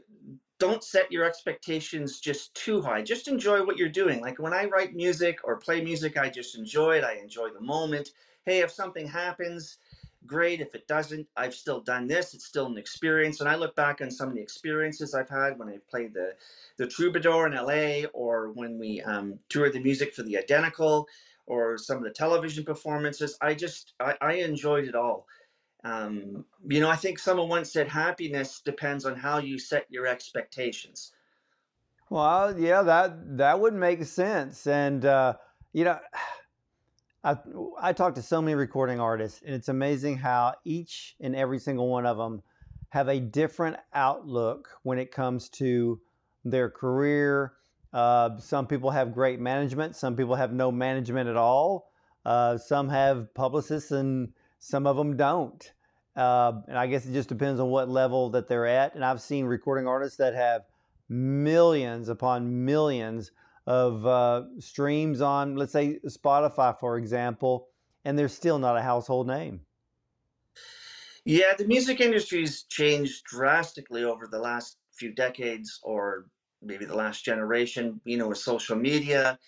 don't 0.59 0.85
set 0.85 1.13
your 1.13 1.25
expectations 1.25 2.21
just 2.21 2.55
too 2.55 2.83
high. 2.83 3.03
Just 3.03 3.29
enjoy 3.29 3.65
what 3.65 3.77
you're 3.77 3.89
doing. 3.89 4.21
Like 4.21 4.39
when 4.39 4.55
I 4.55 4.67
write 4.67 4.95
music 4.95 5.39
or 5.45 5.57
play 5.57 5.83
music, 5.83 6.19
I 6.19 6.29
just 6.29 6.57
enjoy 6.57 6.99
it. 6.99 7.05
I 7.05 7.15
enjoy 7.15 7.51
the 7.51 7.61
moment. 7.61 8.11
Hey, 8.45 8.61
if 8.61 8.71
something 8.71 9.07
happens, 9.07 9.79
great. 10.27 10.61
If 10.61 10.75
it 10.75 10.89
doesn't, 10.89 11.29
I've 11.37 11.55
still 11.55 11.81
done 11.81 12.09
this. 12.09 12.35
It's 12.35 12.47
still 12.47 12.67
an 12.67 12.79
experience. 12.79 13.41
And 13.41 13.49
I 13.49 13.57
look 13.57 13.77
back 13.77 14.01
on 14.01 14.11
some 14.11 14.29
of 14.29 14.35
the 14.35 14.43
experiences 14.43 15.15
I've 15.15 15.29
had 15.29 15.59
when 15.59 15.69
I 15.69 15.79
played 15.91 16.15
the 16.15 16.35
the 16.79 16.87
Troubadour 16.87 17.47
in 17.47 17.55
LA, 17.55 18.09
or 18.13 18.51
when 18.53 18.79
we 18.79 19.01
um, 19.03 19.39
toured 19.49 19.73
the 19.75 19.81
music 19.81 20.15
for 20.15 20.23
the 20.23 20.39
Identical, 20.39 21.09
or 21.47 21.79
some 21.79 21.99
of 21.99 22.05
the 22.05 22.11
television 22.11 22.65
performances. 22.65 23.37
I 23.41 23.55
just 23.55 23.95
I, 24.01 24.17
I 24.21 24.33
enjoyed 24.35 24.87
it 24.89 24.95
all. 24.97 25.27
Um, 25.85 26.45
you 26.67 26.81
know, 26.81 26.91
I 26.91 26.97
think 26.97 27.19
someone 27.19 27.49
once 27.49 27.73
said 27.73 27.89
happiness 27.89 28.61
depends 28.65 29.05
on 29.05 29.17
how 29.17 29.39
you 29.39 29.59
set 29.59 29.87
your 29.89 30.07
expectations. 30.07 31.13
Well, 32.11 32.59
yeah, 32.59 32.83
that 32.83 33.37
that 33.39 33.61
would 33.61 33.75
make 33.75 34.03
sense. 34.05 34.67
And 34.67 35.05
uh, 35.05 35.35
you 35.73 35.85
know, 35.85 35.99
I 37.25 37.37
I 37.81 37.93
talk 37.93 38.15
to 38.17 38.23
so 38.23 38.43
many 38.43 38.55
recording 38.55 39.01
artists, 39.01 39.43
and 39.45 39.55
it's 39.55 39.69
amazing 39.69 40.19
how 40.19 40.55
each 40.65 41.17
and 41.21 41.37
every 41.37 41.59
single 41.59 41.89
one 41.89 42.07
of 42.07 42.17
them 42.17 42.43
have 42.91 43.09
a 43.09 43.21
different 43.21 43.77
outlook 43.93 44.69
when 44.83 44.99
it 44.99 45.13
comes 45.13 45.49
to 45.51 46.01
their 46.45 46.71
career. 46.71 47.53
Uh, 47.93 48.39
some 48.39 48.67
people 48.67 48.91
have 48.91 49.13
great 49.13 49.41
management. 49.41 49.97
Some 49.97 50.17
people 50.17 50.35
have 50.35 50.53
no 50.53 50.73
management 50.73 51.29
at 51.29 51.37
all. 51.37 51.91
Uh, 52.25 52.59
some 52.59 52.89
have 52.89 53.33
publicists 53.35 53.91
and 53.91 54.33
some 54.59 54.87
of 54.87 54.97
them 54.97 55.17
don't. 55.17 55.73
Uh, 56.17 56.53
and 56.67 56.77
I 56.77 56.89
guess 56.89 57.07
it 57.07 57.13
just 57.13 57.29
depends 57.29 57.61
on 57.61 57.69
what 57.69 57.89
level 57.89 58.31
that 58.31 58.49
they're 58.49 58.67
at. 58.67 58.95
And 58.95 59.05
I've 59.05 59.21
seen 59.21 59.45
recording 59.45 59.87
artists 59.87 60.17
that 60.19 60.35
have 60.35 60.63
millions 61.09 62.09
upon 62.09 62.65
millions 62.65 63.31
of 63.67 64.05
uh, 64.07 64.45
streams 64.59 65.21
on, 65.21 65.57
let's 65.57 65.73
say, 65.73 66.01
Spotify, 66.07 66.79
for 66.79 66.99
example, 66.99 67.69
and 68.05 68.19
they're 68.19 68.29
still 68.29 68.59
not 68.59 68.77
a 68.77 68.83
household 68.83 69.27
name. 69.27 69.61
Yeah, 71.25 71.53
the 71.57 71.67
music 71.67 72.01
industry's 72.01 72.63
changed 72.65 73.25
drastically 73.25 74.03
over 74.03 74.27
the 74.27 74.39
last 74.39 74.79
few 74.95 75.13
decades 75.13 75.79
or 75.83 76.27
maybe 76.63 76.85
the 76.85 76.97
last 76.97 77.25
generation, 77.25 78.01
you 78.05 78.17
know, 78.17 78.29
with 78.29 78.39
social 78.39 78.77
media 78.77 79.39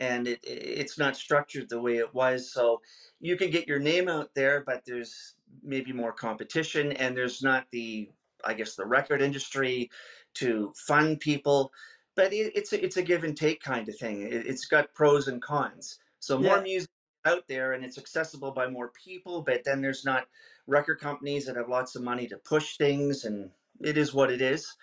and 0.00 0.28
it 0.28 0.40
it's 0.42 0.98
not 0.98 1.16
structured 1.16 1.68
the 1.68 1.80
way 1.80 1.96
it 1.96 2.14
was. 2.14 2.52
So 2.52 2.80
you 3.20 3.36
can 3.36 3.50
get 3.50 3.68
your 3.68 3.78
name 3.78 4.08
out 4.08 4.30
there, 4.34 4.62
but 4.66 4.84
there's 4.84 5.34
maybe 5.62 5.92
more 5.92 6.12
competition 6.12 6.92
and 6.92 7.16
there's 7.16 7.42
not 7.42 7.66
the 7.70 8.10
I 8.44 8.54
guess 8.54 8.74
the 8.76 8.86
record 8.86 9.22
industry 9.22 9.90
to 10.34 10.72
fund 10.76 11.20
people. 11.20 11.72
But 12.14 12.32
it, 12.32 12.52
it's 12.54 12.72
a, 12.72 12.82
it's 12.84 12.96
a 12.96 13.02
give 13.02 13.24
and 13.24 13.36
take 13.36 13.60
kind 13.62 13.88
of 13.88 13.96
thing. 13.98 14.22
It, 14.22 14.46
it's 14.46 14.66
got 14.66 14.94
pros 14.94 15.28
and 15.28 15.42
cons. 15.42 15.98
So 16.20 16.38
more 16.38 16.56
Yeah. 16.56 16.62
music 16.62 16.90
out 17.26 17.46
there 17.48 17.72
and 17.72 17.84
it's 17.84 17.98
accessible 17.98 18.52
by 18.52 18.68
more 18.68 18.90
people, 18.90 19.42
but 19.42 19.64
then 19.64 19.82
there's 19.82 20.04
not 20.04 20.26
record 20.66 21.00
companies 21.00 21.46
that 21.46 21.56
have 21.56 21.68
lots 21.68 21.94
of 21.96 22.02
money 22.02 22.26
to 22.28 22.36
push 22.38 22.76
things 22.78 23.24
and 23.24 23.50
it 23.80 23.98
is 23.98 24.14
what 24.14 24.30
it 24.30 24.40
is. 24.40 24.74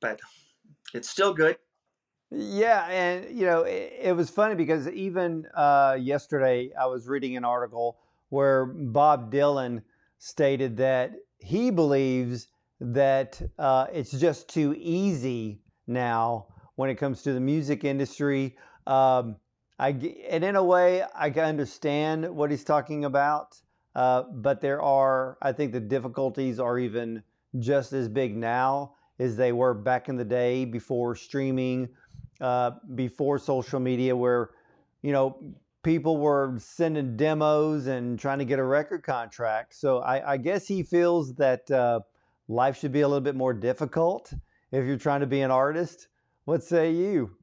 But 0.00 0.20
it's 0.94 1.10
still 1.10 1.34
good. 1.34 1.58
Yeah, 2.36 2.86
and 2.88 3.38
you 3.38 3.46
know, 3.46 3.62
it, 3.62 3.92
it 4.02 4.16
was 4.16 4.28
funny 4.28 4.56
because 4.56 4.88
even 4.88 5.46
uh, 5.54 5.96
yesterday 6.00 6.72
I 6.78 6.86
was 6.86 7.06
reading 7.06 7.36
an 7.36 7.44
article 7.44 7.98
where 8.30 8.66
Bob 8.66 9.32
Dylan 9.32 9.82
stated 10.18 10.76
that 10.78 11.12
he 11.38 11.70
believes 11.70 12.48
that 12.80 13.40
uh, 13.58 13.86
it's 13.92 14.10
just 14.10 14.48
too 14.48 14.74
easy 14.78 15.60
now 15.86 16.46
when 16.74 16.90
it 16.90 16.96
comes 16.96 17.22
to 17.22 17.32
the 17.32 17.40
music 17.40 17.84
industry. 17.84 18.56
Um, 18.86 19.36
I 19.78 19.90
and 20.28 20.42
in 20.42 20.56
a 20.56 20.64
way, 20.64 21.04
I 21.14 21.30
can 21.30 21.44
understand 21.44 22.28
what 22.28 22.50
he's 22.50 22.64
talking 22.64 23.04
about, 23.04 23.60
uh, 23.94 24.24
but 24.32 24.60
there 24.60 24.82
are, 24.82 25.38
I 25.40 25.52
think, 25.52 25.72
the 25.72 25.80
difficulties 25.80 26.58
are 26.58 26.80
even 26.80 27.22
just 27.60 27.92
as 27.92 28.08
big 28.08 28.36
now 28.36 28.94
as 29.20 29.36
they 29.36 29.52
were 29.52 29.74
back 29.74 30.08
in 30.08 30.16
the 30.16 30.24
day 30.24 30.64
before 30.64 31.14
streaming 31.14 31.88
uh, 32.40 32.72
before 32.94 33.38
social 33.38 33.80
media 33.80 34.14
where 34.14 34.50
you 35.02 35.12
know 35.12 35.38
people 35.82 36.16
were 36.16 36.54
sending 36.58 37.16
demos 37.16 37.86
and 37.86 38.18
trying 38.18 38.38
to 38.38 38.44
get 38.44 38.58
a 38.58 38.64
record 38.64 39.02
contract 39.02 39.74
so 39.74 39.98
i, 39.98 40.32
I 40.32 40.36
guess 40.36 40.66
he 40.66 40.82
feels 40.82 41.34
that 41.34 41.70
uh, 41.70 42.00
life 42.48 42.78
should 42.78 42.92
be 42.92 43.02
a 43.02 43.08
little 43.08 43.20
bit 43.20 43.36
more 43.36 43.54
difficult 43.54 44.32
if 44.72 44.84
you're 44.86 44.96
trying 44.96 45.20
to 45.20 45.26
be 45.26 45.42
an 45.42 45.50
artist 45.50 46.08
what 46.44 46.62
say 46.62 46.92
you 46.92 47.36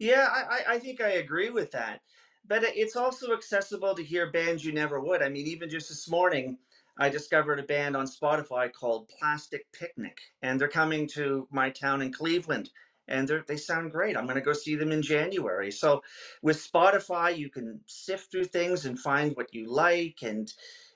Yeah, 0.00 0.26
I, 0.30 0.40
I 0.40 0.74
I 0.74 0.78
think 0.78 1.00
I 1.00 1.10
agree 1.10 1.50
with 1.50 1.70
that. 1.72 2.00
But 2.48 2.64
it's 2.64 2.96
also 2.96 3.32
accessible 3.32 3.94
to 3.94 4.02
hear 4.02 4.32
bands 4.32 4.64
you 4.64 4.72
never 4.72 4.98
would. 4.98 5.22
I 5.22 5.28
mean, 5.28 5.46
even 5.46 5.68
just 5.68 5.88
this 5.88 6.08
morning, 6.08 6.58
I 6.98 7.08
discovered 7.08 7.60
a 7.60 7.64
band 7.64 7.96
on 7.96 8.06
Spotify 8.06 8.72
called 8.72 9.08
Plastic 9.08 9.70
Picnic, 9.72 10.18
and 10.42 10.58
they're 10.58 10.68
coming 10.68 11.06
to 11.08 11.46
my 11.52 11.70
town 11.70 12.02
in 12.02 12.12
Cleveland, 12.12 12.70
and 13.10 13.30
they 13.46 13.56
sound 13.56 13.92
great. 13.92 14.16
I'm 14.16 14.24
going 14.24 14.36
to 14.36 14.40
go 14.42 14.52
see 14.52 14.76
them 14.76 14.92
in 14.92 15.02
January. 15.02 15.70
So 15.70 16.02
with 16.42 16.56
Spotify, 16.56 17.36
you 17.36 17.50
can 17.50 17.80
sift 17.86 18.30
through 18.30 18.44
things 18.46 18.86
and 18.86 18.98
find 18.98 19.36
what 19.36 19.52
you 19.52 19.70
like. 19.72 20.18
And 20.22 20.52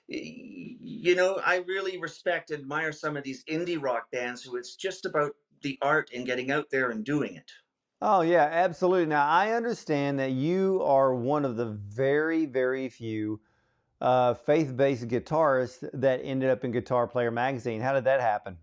you 0.06 1.14
know, 1.14 1.40
I 1.44 1.56
really 1.66 1.99
respect, 1.99 2.50
admire 2.50 2.92
some 2.92 3.16
of 3.16 3.25
these 3.25 3.44
indie 3.44 3.83
rock 3.83 4.11
bands 4.11 4.42
who 4.42 4.56
it's 4.56 4.76
just 4.76 5.06
about 5.06 5.33
the 5.62 5.78
art 5.83 6.11
and 6.14 6.26
getting 6.26 6.50
out 6.50 6.71
there 6.71 6.90
and 6.90 7.04
doing 7.04 7.35
it. 7.37 7.50
oh 8.02 8.21
yeah 8.21 8.49
absolutely 8.52 9.06
now 9.06 9.26
i 9.26 9.52
understand 9.52 10.18
that 10.18 10.33
you 10.33 10.83
are 10.83 11.14
one 11.14 11.44
of 11.44 11.56
the 11.56 11.66
very 11.66 12.47
very 12.47 12.88
few 12.88 13.40
uh, 14.00 14.35
faith-based 14.35 15.09
guitarists 15.09 15.88
that 15.94 16.21
ended 16.23 16.50
up 16.50 16.64
in 16.64 16.71
guitar 16.71 17.06
player 17.06 17.30
magazine 17.30 17.80
how 17.80 17.92
did 17.92 18.04
that 18.04 18.21
happen 18.21 18.59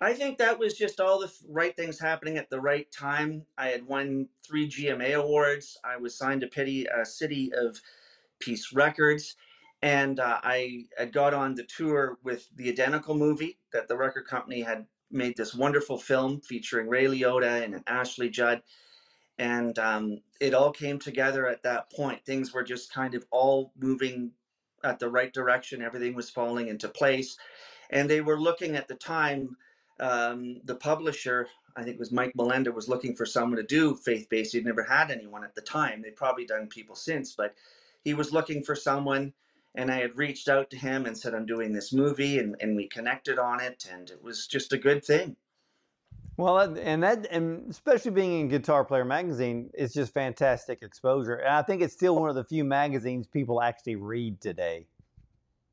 I 0.00 0.12
think 0.12 0.38
that 0.38 0.58
was 0.58 0.74
just 0.74 1.00
all 1.00 1.18
the 1.20 1.32
right 1.48 1.74
things 1.74 1.98
happening 1.98 2.36
at 2.36 2.50
the 2.50 2.60
right 2.60 2.90
time. 2.92 3.46
I 3.56 3.68
had 3.68 3.86
won 3.86 4.28
three 4.46 4.68
GMA 4.68 5.14
awards. 5.14 5.78
I 5.84 5.96
was 5.96 6.16
signed 6.16 6.42
to 6.42 6.48
Pity, 6.48 6.86
uh, 6.88 7.04
City 7.04 7.50
of 7.54 7.80
Peace 8.38 8.72
Records, 8.74 9.36
and 9.80 10.20
uh, 10.20 10.40
I, 10.42 10.84
I 11.00 11.06
got 11.06 11.32
on 11.32 11.54
the 11.54 11.64
tour 11.64 12.18
with 12.22 12.48
the 12.56 12.68
Identical 12.68 13.14
movie 13.14 13.58
that 13.72 13.88
the 13.88 13.96
record 13.96 14.26
company 14.26 14.60
had 14.60 14.86
made 15.10 15.36
this 15.36 15.54
wonderful 15.54 15.98
film 15.98 16.40
featuring 16.42 16.88
Ray 16.88 17.06
Liotta 17.06 17.62
and 17.64 17.82
Ashley 17.86 18.28
Judd. 18.28 18.62
And 19.38 19.78
um, 19.78 20.18
it 20.40 20.54
all 20.54 20.72
came 20.72 20.98
together 20.98 21.46
at 21.46 21.62
that 21.62 21.90
point. 21.92 22.24
Things 22.24 22.52
were 22.52 22.62
just 22.62 22.92
kind 22.92 23.14
of 23.14 23.24
all 23.30 23.72
moving 23.78 24.32
at 24.84 24.98
the 24.98 25.08
right 25.08 25.32
direction. 25.32 25.82
Everything 25.82 26.14
was 26.14 26.30
falling 26.30 26.68
into 26.68 26.88
place. 26.88 27.36
And 27.90 28.10
they 28.10 28.20
were 28.20 28.38
looking 28.38 28.76
at 28.76 28.88
the 28.88 28.94
time 28.94 29.56
um, 30.00 30.60
the 30.64 30.74
publisher, 30.74 31.48
I 31.76 31.82
think 31.82 31.94
it 31.94 31.98
was 31.98 32.12
Mike 32.12 32.32
Molenda, 32.38 32.72
was 32.74 32.88
looking 32.88 33.14
for 33.14 33.26
someone 33.26 33.56
to 33.56 33.62
do 33.62 33.94
faith 33.94 34.28
based. 34.28 34.52
He'd 34.52 34.64
never 34.64 34.82
had 34.82 35.10
anyone 35.10 35.44
at 35.44 35.54
the 35.54 35.60
time. 35.60 36.02
They've 36.02 36.14
probably 36.14 36.46
done 36.46 36.66
people 36.66 36.94
since, 36.94 37.34
but 37.34 37.54
he 38.04 38.14
was 38.14 38.32
looking 38.32 38.62
for 38.62 38.74
someone. 38.74 39.32
And 39.74 39.90
I 39.90 40.00
had 40.00 40.16
reached 40.16 40.48
out 40.48 40.70
to 40.70 40.76
him 40.78 41.04
and 41.04 41.18
said, 41.18 41.34
I'm 41.34 41.44
doing 41.44 41.72
this 41.72 41.92
movie, 41.92 42.38
and, 42.38 42.56
and 42.60 42.76
we 42.76 42.88
connected 42.88 43.38
on 43.38 43.60
it, 43.60 43.86
and 43.92 44.08
it 44.08 44.22
was 44.22 44.46
just 44.46 44.72
a 44.72 44.78
good 44.78 45.04
thing. 45.04 45.36
Well, 46.38 46.58
and 46.58 46.78
and 46.78 47.02
that, 47.02 47.26
and 47.30 47.70
especially 47.70 48.10
being 48.10 48.40
in 48.40 48.48
Guitar 48.48 48.84
Player 48.84 49.04
magazine, 49.04 49.70
it's 49.72 49.94
just 49.94 50.12
fantastic 50.12 50.82
exposure. 50.82 51.36
And 51.36 51.54
I 51.54 51.62
think 51.62 51.82
it's 51.82 51.94
still 51.94 52.16
one 52.16 52.28
of 52.28 52.36
the 52.36 52.44
few 52.44 52.64
magazines 52.64 53.26
people 53.26 53.62
actually 53.62 53.96
read 53.96 54.40
today. 54.40 54.86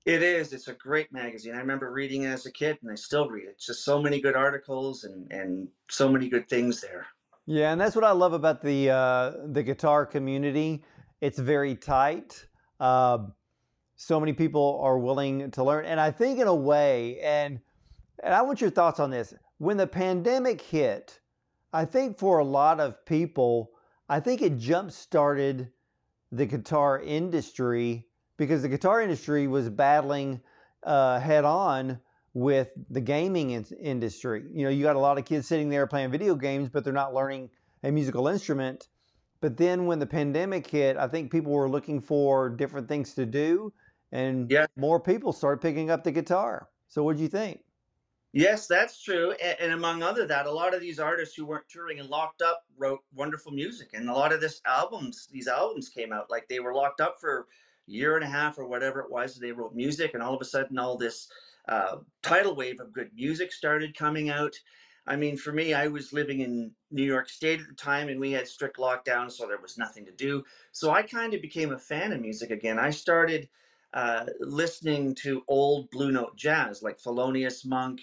It 0.06 0.22
is. 0.22 0.52
It's 0.52 0.68
a 0.68 0.74
great 0.74 1.14
magazine. 1.14 1.56
I 1.56 1.60
remember 1.60 1.92
reading 1.92 2.24
it 2.24 2.28
as 2.28 2.46
a 2.46 2.52
kid, 2.52 2.78
and 2.82 2.92
I 2.92 2.96
still 2.96 3.30
read 3.30 3.46
it. 3.46 3.52
It's 3.52 3.66
just 3.66 3.86
so 3.86 4.02
many 4.02 4.20
good 4.20 4.36
articles 4.36 5.06
and, 5.06 5.32
and 5.32 5.70
so 5.90 6.10
many 6.10 6.28
good 6.28 6.50
things 6.50 6.82
there. 6.82 7.08
Yeah, 7.46 7.72
and 7.72 7.80
that's 7.80 7.96
what 7.96 8.04
I 8.04 8.12
love 8.12 8.34
about 8.34 8.62
the 8.62 8.90
uh, 8.90 9.32
the 9.46 9.64
guitar 9.64 10.06
community. 10.06 10.84
It's 11.22 11.40
very 11.40 11.76
tight. 11.76 12.46
Uh, 12.80 13.20
so 13.96 14.20
many 14.20 14.34
people 14.34 14.80
are 14.84 14.98
willing 14.98 15.52
to 15.52 15.64
learn, 15.64 15.86
and 15.86 16.00
I 16.00 16.12
think 16.12 16.40
in 16.40 16.48
a 16.48 16.56
way, 16.56 17.20
and 17.22 17.60
and 18.22 18.34
I 18.34 18.42
want 18.42 18.60
your 18.60 18.70
thoughts 18.70 19.00
on 19.00 19.10
this. 19.10 19.34
When 19.58 19.78
the 19.78 19.88
pandemic 19.88 20.62
hit, 20.62 21.20
I 21.72 21.86
think 21.86 22.18
for 22.18 22.40
a 22.40 22.44
lot 22.44 22.82
of 22.82 23.06
people, 23.06 23.72
I 24.10 24.20
think 24.20 24.42
it 24.42 24.58
jump 24.58 24.92
started 24.92 25.72
the 26.32 26.46
guitar 26.46 27.00
industry 27.00 28.08
because 28.38 28.62
the 28.62 28.70
guitar 28.70 29.02
industry 29.02 29.48
was 29.48 29.70
battling 29.70 30.42
uh, 30.84 31.20
head 31.20 31.46
on 31.46 32.00
with 32.34 32.70
the 32.90 33.02
gaming 33.02 33.52
in- 33.52 33.66
industry. 33.80 34.44
You 34.52 34.64
know, 34.66 34.70
you 34.70 34.84
got 34.84 34.96
a 34.96 35.00
lot 35.00 35.18
of 35.18 35.26
kids 35.26 35.48
sitting 35.48 35.70
there 35.70 35.86
playing 35.88 36.12
video 36.12 36.36
games, 36.36 36.70
but 36.70 36.84
they're 36.84 36.94
not 36.94 37.14
learning 37.14 37.50
a 37.84 37.92
musical 37.92 38.28
instrument. 38.28 38.90
But 39.40 39.58
then 39.58 39.86
when 39.86 40.00
the 40.00 40.06
pandemic 40.06 40.66
hit, 40.66 40.98
I 40.98 41.08
think 41.08 41.32
people 41.32 41.52
were 41.52 41.70
looking 41.70 42.02
for 42.02 42.50
different 42.50 42.88
things 42.88 43.14
to 43.16 43.26
do, 43.26 43.74
and 44.12 44.50
Yeah. 44.50 44.68
more 44.78 45.00
people 45.00 45.34
started 45.34 45.62
picking 45.62 45.90
up 45.90 46.04
the 46.04 46.12
guitar. 46.12 46.70
So, 46.88 47.04
what 47.04 47.18
do 47.18 47.24
you 47.24 47.30
think? 47.30 47.62
Yes, 48.32 48.66
that's 48.66 49.02
true. 49.02 49.32
And, 49.34 49.58
and 49.60 49.72
among 49.74 50.02
other 50.02 50.26
that, 50.26 50.48
a 50.48 50.52
lot 50.52 50.74
of 50.74 50.82
these 50.82 51.00
artists 51.00 51.36
who 51.36 51.46
weren't 51.46 51.70
touring 51.70 52.00
and 52.00 52.10
locked 52.10 52.42
up 52.42 52.66
wrote 52.78 53.02
wonderful 53.14 53.52
music. 53.52 53.90
And 53.94 54.10
a 54.10 54.14
lot 54.14 54.34
of 54.34 54.42
this 54.42 54.60
albums, 54.66 55.28
these 55.32 55.48
albums 55.48 55.88
came 55.90 56.12
out 56.12 56.32
like 56.32 56.48
they 56.48 56.60
were 56.60 56.74
locked 56.74 57.00
up 57.00 57.18
for 57.20 57.48
year 57.86 58.16
and 58.16 58.24
a 58.24 58.30
half 58.30 58.58
or 58.58 58.66
whatever 58.66 59.00
it 59.02 59.12
was. 59.12 59.36
They 59.36 59.52
wrote 59.52 59.76
music, 59.76 60.14
and 60.14 60.24
all 60.24 60.34
of 60.34 60.42
a 60.42 60.46
sudden, 60.46 60.78
all 60.78 60.98
this 60.98 61.28
uh, 61.68 61.98
tidal 62.22 62.56
wave 62.56 62.80
of 62.80 62.94
good 62.94 63.12
music 63.16 63.52
started 63.52 63.98
coming 63.98 64.30
out. 64.30 64.56
I 65.06 65.18
mean, 65.18 65.36
for 65.36 65.52
me, 65.52 65.74
I 65.74 65.88
was 65.88 66.14
living 66.14 66.40
in 66.40 66.72
New 66.90 67.04
York 67.04 67.28
State 67.30 67.60
at 67.60 67.68
the 67.68 67.74
time, 67.74 68.08
and 68.08 68.20
we 68.20 68.32
had 68.32 68.48
strict 68.48 68.78
lockdown, 68.78 69.30
so 69.30 69.48
there 69.48 69.60
was 69.62 69.78
nothing 69.78 70.06
to 70.06 70.12
do. 70.12 70.44
So 70.72 70.92
I 70.92 71.02
kind 71.02 71.34
of 71.34 71.42
became 71.42 71.74
a 71.74 71.80
fan 71.80 72.14
of 72.14 72.22
music 72.22 72.52
again. 72.52 72.80
I 72.80 72.90
started 72.90 73.50
uh, 73.94 74.26
listening 74.40 75.14
to 75.16 75.44
old 75.48 75.90
Blue 75.92 76.12
Note 76.12 76.38
jazz, 76.38 76.82
like 76.82 77.00
Thelonious 77.00 77.66
Monk 77.66 78.00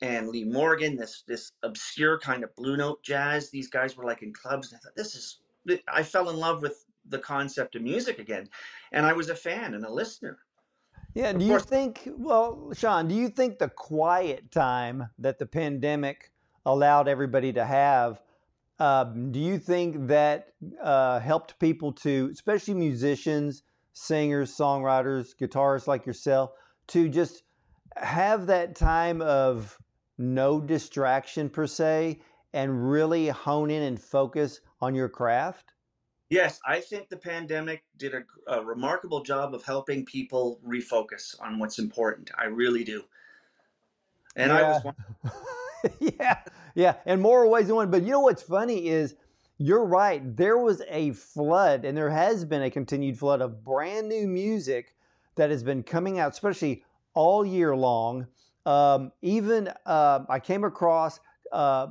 and 0.00 0.28
Lee 0.28 0.44
Morgan, 0.44 0.96
this 0.96 1.24
this 1.26 1.52
obscure 1.62 2.18
kind 2.18 2.44
of 2.44 2.54
Blue 2.54 2.76
Note 2.76 3.02
jazz. 3.02 3.50
These 3.50 3.68
guys 3.68 3.96
were 3.96 4.04
like 4.04 4.22
in 4.22 4.32
clubs, 4.32 4.70
and 4.70 4.78
I 4.78 4.80
thought 4.82 4.96
this 4.96 5.14
is. 5.14 5.38
I 5.92 6.04
fell 6.04 6.30
in 6.30 6.36
love 6.36 6.62
with 6.62 6.84
the 7.08 7.18
concept 7.18 7.76
of 7.76 7.82
music 7.82 8.18
again, 8.18 8.48
and 8.92 9.06
I 9.06 9.12
was 9.12 9.28
a 9.28 9.34
fan 9.34 9.74
and 9.74 9.84
a 9.84 9.92
listener. 9.92 10.38
Yeah, 11.14 11.30
Of 11.30 11.38
do 11.38 11.44
you 11.46 11.58
think, 11.58 12.08
well, 12.16 12.72
Sean, 12.74 13.08
do 13.08 13.14
you 13.14 13.30
think 13.30 13.58
the 13.58 13.70
quiet 13.70 14.50
time 14.50 15.08
that 15.18 15.38
the 15.38 15.46
pandemic 15.46 16.30
allowed 16.66 17.08
everybody 17.08 17.52
to 17.54 17.64
have, 17.64 18.20
um, 18.78 19.32
do 19.32 19.40
you 19.40 19.58
think 19.58 20.08
that 20.08 20.48
uh, 20.82 21.20
helped 21.20 21.58
people 21.58 21.92
to, 21.92 22.28
especially 22.32 22.74
musicians, 22.74 23.62
singers, 23.94 24.54
songwriters, 24.54 25.34
guitarists 25.40 25.86
like 25.86 26.04
yourself, 26.04 26.50
to 26.88 27.08
just 27.08 27.44
have 27.96 28.46
that 28.48 28.74
time 28.76 29.22
of 29.22 29.78
no 30.18 30.60
distraction 30.60 31.48
per 31.48 31.66
se 31.66 32.20
and 32.52 32.90
really 32.90 33.28
hone 33.28 33.70
in 33.70 33.82
and 33.82 33.98
focus 33.98 34.60
on 34.82 34.94
your 34.94 35.08
craft? 35.08 35.72
Yes, 36.28 36.58
I 36.66 36.80
think 36.80 37.08
the 37.08 37.16
pandemic 37.16 37.84
did 37.96 38.12
a, 38.14 38.24
a 38.48 38.64
remarkable 38.64 39.22
job 39.22 39.54
of 39.54 39.64
helping 39.64 40.04
people 40.04 40.58
refocus 40.66 41.40
on 41.40 41.58
what's 41.58 41.78
important. 41.78 42.30
I 42.36 42.46
really 42.46 42.82
do. 42.82 43.04
And 44.34 44.52
I 44.52 44.62
was 44.62 44.84
Yeah. 44.84 44.92
one. 44.92 44.94
yeah, 46.18 46.38
yeah, 46.74 46.94
in 47.06 47.20
more 47.20 47.46
ways 47.48 47.68
than 47.68 47.76
one. 47.76 47.90
But 47.90 48.02
you 48.02 48.10
know 48.10 48.20
what's 48.20 48.42
funny 48.42 48.88
is 48.88 49.14
you're 49.58 49.84
right. 49.84 50.36
There 50.36 50.58
was 50.58 50.82
a 50.88 51.12
flood, 51.12 51.84
and 51.84 51.96
there 51.96 52.10
has 52.10 52.44
been 52.44 52.62
a 52.62 52.70
continued 52.70 53.18
flood 53.18 53.40
of 53.40 53.62
brand 53.62 54.08
new 54.08 54.26
music 54.26 54.94
that 55.36 55.50
has 55.50 55.62
been 55.62 55.82
coming 55.82 56.18
out, 56.18 56.32
especially 56.32 56.84
all 57.14 57.46
year 57.46 57.76
long. 57.76 58.26
Um, 58.66 59.12
even 59.22 59.70
uh, 59.86 60.24
I 60.28 60.40
came 60.40 60.64
across 60.64 61.20
uh, 61.52 61.88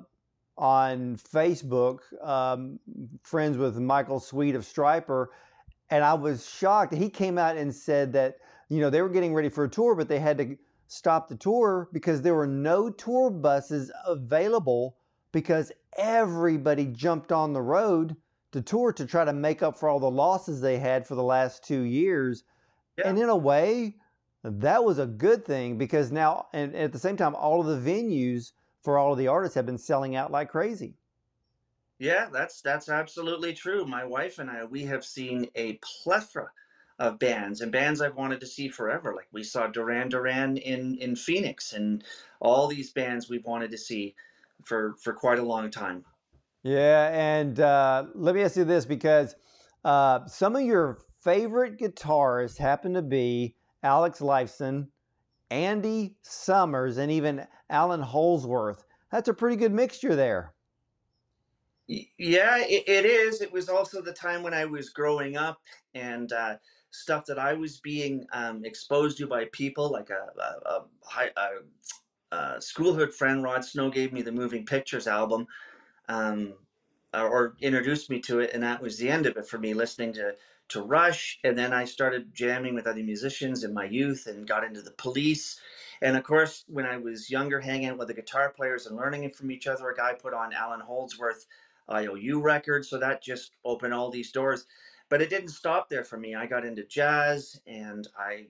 on 0.58 1.18
Facebook, 1.18 2.00
um, 2.24 2.80
friends 3.22 3.58
with 3.58 3.78
Michael 3.78 4.20
Sweet 4.20 4.56
of 4.56 4.64
Stryper, 4.64 5.28
and 5.90 6.04
I 6.04 6.14
was 6.14 6.50
shocked. 6.50 6.94
He 6.94 7.10
came 7.10 7.38
out 7.38 7.58
and 7.58 7.74
said 7.74 8.14
that 8.14 8.38
you 8.70 8.80
know 8.80 8.90
they 8.90 9.02
were 9.02 9.10
getting 9.10 9.34
ready 9.34 9.50
for 9.50 9.66
a 9.66 9.70
tour, 9.70 9.96
but 9.96 10.08
they 10.08 10.20
had 10.20 10.38
to 10.38 10.58
stop 10.88 11.28
the 11.28 11.36
tour 11.36 11.90
because 11.92 12.22
there 12.22 12.36
were 12.36 12.48
no 12.48 12.90
tour 12.90 13.30
buses 13.30 13.92
available 14.06 14.96
because 15.32 15.72
everybody 15.98 16.86
jumped 16.86 17.32
on 17.32 17.54
the 17.54 17.62
road 17.62 18.16
to 18.52 18.62
tour 18.62 18.94
to 18.94 19.06
try 19.06 19.26
to 19.26 19.34
make 19.34 19.62
up 19.62 19.78
for 19.78 19.90
all 19.90 20.00
the 20.00 20.10
losses 20.10 20.62
they 20.62 20.78
had 20.78 21.06
for 21.06 21.16
the 21.16 21.24
last 21.24 21.64
two 21.64 21.82
years. 21.82 22.44
Yeah. 22.98 23.10
And 23.10 23.18
in 23.18 23.28
a 23.28 23.36
way, 23.36 23.98
that 24.44 24.84
was 24.84 25.00
a 25.00 25.06
good 25.06 25.44
thing 25.44 25.78
because 25.78 26.12
now, 26.12 26.48
and 26.54 26.74
at 26.76 26.94
the 26.94 27.00
same 27.00 27.18
time, 27.18 27.36
all 27.36 27.60
of 27.60 27.84
the 27.84 27.92
venues 27.92 28.52
for 28.86 29.00
all 29.00 29.12
of 29.12 29.18
the 29.18 29.28
artists 29.28 29.56
have 29.56 29.66
been 29.66 29.80
selling 29.80 30.16
out 30.16 30.32
like 30.32 30.50
crazy. 30.50 30.94
Yeah, 31.98 32.28
that's 32.32 32.62
that's 32.62 32.88
absolutely 32.88 33.54
true. 33.54 33.86
My 33.86 34.06
wife 34.06 34.38
and 34.40 34.50
I, 34.50 34.64
we 34.66 34.84
have 34.84 35.04
seen 35.04 35.50
a 35.56 35.80
plethora 35.82 36.52
of 37.00 37.20
bands 37.20 37.62
and 37.62 37.72
bands 37.72 38.00
I've 38.00 38.16
wanted 38.16 38.40
to 38.42 38.48
see 38.48 38.70
forever. 38.70 39.14
Like 39.16 39.28
we 39.32 39.44
saw 39.44 39.68
Duran 39.68 40.10
Duran 40.10 40.58
in 40.58 40.98
in 40.98 41.16
Phoenix 41.16 41.74
and 41.74 42.04
all 42.40 42.68
these 42.68 42.92
bands 42.92 43.28
we've 43.28 43.46
wanted 43.46 43.72
to 43.72 43.78
see 43.78 44.16
for 44.64 44.96
for 45.02 45.14
quite 45.14 45.40
a 45.40 45.44
long 45.44 45.72
time. 45.72 46.06
Yeah, 46.64 47.10
and 47.12 47.60
uh, 47.60 48.06
let 48.14 48.36
me 48.36 48.42
ask 48.42 48.56
you 48.56 48.66
this 48.66 48.86
because 48.86 49.36
uh, 49.84 50.26
some 50.26 50.56
of 50.56 50.64
your 50.64 51.00
favorite 51.22 51.78
guitarists 51.78 52.58
happen 52.58 52.94
to 52.94 53.02
be 53.02 53.56
Alex 53.84 54.20
Lifeson, 54.20 54.88
Andy 55.50 56.18
Summers, 56.22 56.98
and 56.98 57.12
even 57.12 57.48
Allan 57.70 58.02
Holdsworth. 58.02 58.86
That's 59.12 59.30
a 59.30 59.34
pretty 59.34 59.56
good 59.56 59.72
mixture 59.72 60.16
there. 60.16 60.56
Yeah, 61.88 62.58
it, 62.60 62.84
it 62.88 63.06
is. 63.06 63.42
It 63.42 63.52
was 63.52 63.70
also 63.70 64.02
the 64.02 64.14
time 64.14 64.42
when 64.42 64.54
I 64.56 64.66
was 64.66 64.90
growing 64.90 65.38
up 65.38 65.62
and 65.94 66.32
uh, 66.34 66.58
stuff 66.90 67.26
that 67.26 67.38
I 67.38 67.54
was 67.54 67.80
being 67.80 68.26
um, 68.34 68.66
exposed 68.66 69.20
to 69.20 69.28
by 69.28 69.46
people. 69.52 69.92
Like 69.92 70.10
a, 70.10 70.28
a, 70.40 70.70
a, 70.70 70.86
hi- 71.04 71.32
a, 71.38 72.36
a 72.36 72.38
schoolhood 72.58 73.14
friend, 73.14 73.44
Rod 73.44 73.64
Snow, 73.64 73.92
gave 73.92 74.14
me 74.14 74.24
the 74.24 74.32
Moving 74.32 74.66
Pictures 74.66 75.06
album 75.06 75.46
um, 76.10 76.56
or 77.14 77.56
introduced 77.62 78.10
me 78.10 78.20
to 78.22 78.40
it, 78.40 78.52
and 78.54 78.64
that 78.64 78.82
was 78.82 78.98
the 78.98 79.10
end 79.10 79.28
of 79.28 79.38
it 79.38 79.48
for 79.48 79.60
me. 79.60 79.74
Listening 79.76 80.14
to 80.14 80.36
to 80.70 80.82
Rush, 80.82 81.40
and 81.44 81.58
then 81.58 81.74
I 81.74 81.86
started 81.86 82.34
jamming 82.34 82.76
with 82.76 82.88
other 82.88 83.04
musicians 83.04 83.64
in 83.64 83.74
my 83.74 83.86
youth, 83.86 84.28
and 84.28 84.48
got 84.48 84.64
into 84.64 84.82
the 84.82 84.92
Police. 84.92 85.60
And 86.02 86.18
of 86.18 86.24
course, 86.24 86.66
when 86.68 86.86
I 86.86 86.98
was 86.98 87.30
younger, 87.30 87.60
hanging 87.60 87.90
out 87.90 87.98
with 87.98 88.08
the 88.10 88.14
guitar 88.14 88.50
players 88.50 88.86
and 88.86 88.98
learning 88.98 89.30
from 89.32 89.52
each 89.52 89.68
other, 89.68 89.90
a 89.90 89.96
guy 89.96 90.14
put 90.14 90.34
on 90.34 90.54
Allan 90.54 90.82
Holdsworth 90.82 91.46
IOU 91.92 92.42
records, 92.42 92.90
so 92.90 92.98
that 93.00 93.22
just 93.22 93.52
opened 93.64 93.94
all 93.94 94.10
these 94.10 94.32
doors. 94.32 94.66
But 95.10 95.22
it 95.22 95.30
didn't 95.30 95.50
stop 95.50 95.90
there 95.90 96.04
for 96.04 96.18
me. 96.18 96.36
I 96.36 96.48
got 96.48 96.66
into 96.66 96.84
jazz, 96.84 97.62
and 97.68 98.08
I 98.18 98.48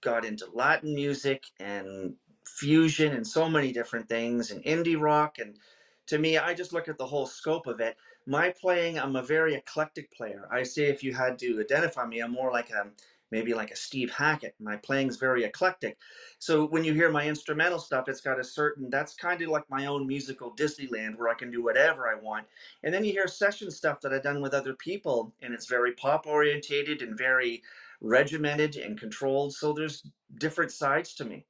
got 0.00 0.24
into 0.24 0.46
Latin 0.52 0.94
music 0.94 1.46
and 1.58 2.14
fusion 2.46 3.12
and 3.12 3.26
so 3.26 3.48
many 3.48 3.72
different 3.72 4.08
things 4.08 4.50
and 4.50 4.62
indie 4.64 5.00
rock 5.00 5.38
and 5.38 5.58
to 6.06 6.18
me 6.18 6.38
I 6.38 6.54
just 6.54 6.72
look 6.72 6.88
at 6.88 6.96
the 6.96 7.06
whole 7.06 7.26
scope 7.26 7.66
of 7.66 7.80
it. 7.80 7.96
My 8.26 8.50
playing, 8.50 8.98
I'm 8.98 9.14
a 9.16 9.22
very 9.22 9.54
eclectic 9.54 10.10
player. 10.12 10.48
I 10.50 10.64
say 10.64 10.86
if 10.86 11.04
you 11.04 11.14
had 11.14 11.38
to 11.38 11.60
identify 11.60 12.06
me, 12.06 12.20
I'm 12.20 12.32
more 12.32 12.50
like 12.50 12.70
a 12.70 12.88
maybe 13.30 13.54
like 13.54 13.70
a 13.70 13.76
Steve 13.76 14.10
Hackett. 14.10 14.54
My 14.60 14.76
playing's 14.76 15.16
very 15.16 15.44
eclectic. 15.44 15.96
So 16.38 16.66
when 16.66 16.84
you 16.84 16.92
hear 16.92 17.10
my 17.10 17.26
instrumental 17.26 17.78
stuff, 17.78 18.08
it's 18.08 18.20
got 18.20 18.40
a 18.40 18.44
certain 18.44 18.88
that's 18.90 19.14
kind 19.14 19.40
of 19.42 19.48
like 19.48 19.68
my 19.68 19.86
own 19.86 20.06
musical 20.06 20.54
Disneyland 20.56 21.18
where 21.18 21.28
I 21.28 21.34
can 21.34 21.50
do 21.50 21.62
whatever 21.62 22.08
I 22.08 22.14
want. 22.14 22.46
And 22.82 22.94
then 22.94 23.04
you 23.04 23.12
hear 23.12 23.28
session 23.28 23.70
stuff 23.70 24.00
that 24.00 24.12
I've 24.12 24.22
done 24.22 24.40
with 24.40 24.54
other 24.54 24.74
people 24.74 25.32
and 25.42 25.54
it's 25.54 25.66
very 25.66 25.92
pop 25.92 26.26
orientated 26.26 27.02
and 27.02 27.18
very 27.18 27.62
regimented 28.00 28.76
and 28.76 28.98
controlled. 28.98 29.54
So 29.54 29.72
there's 29.72 30.08
different 30.38 30.72
sides 30.72 31.14
to 31.14 31.24
me. 31.24 31.44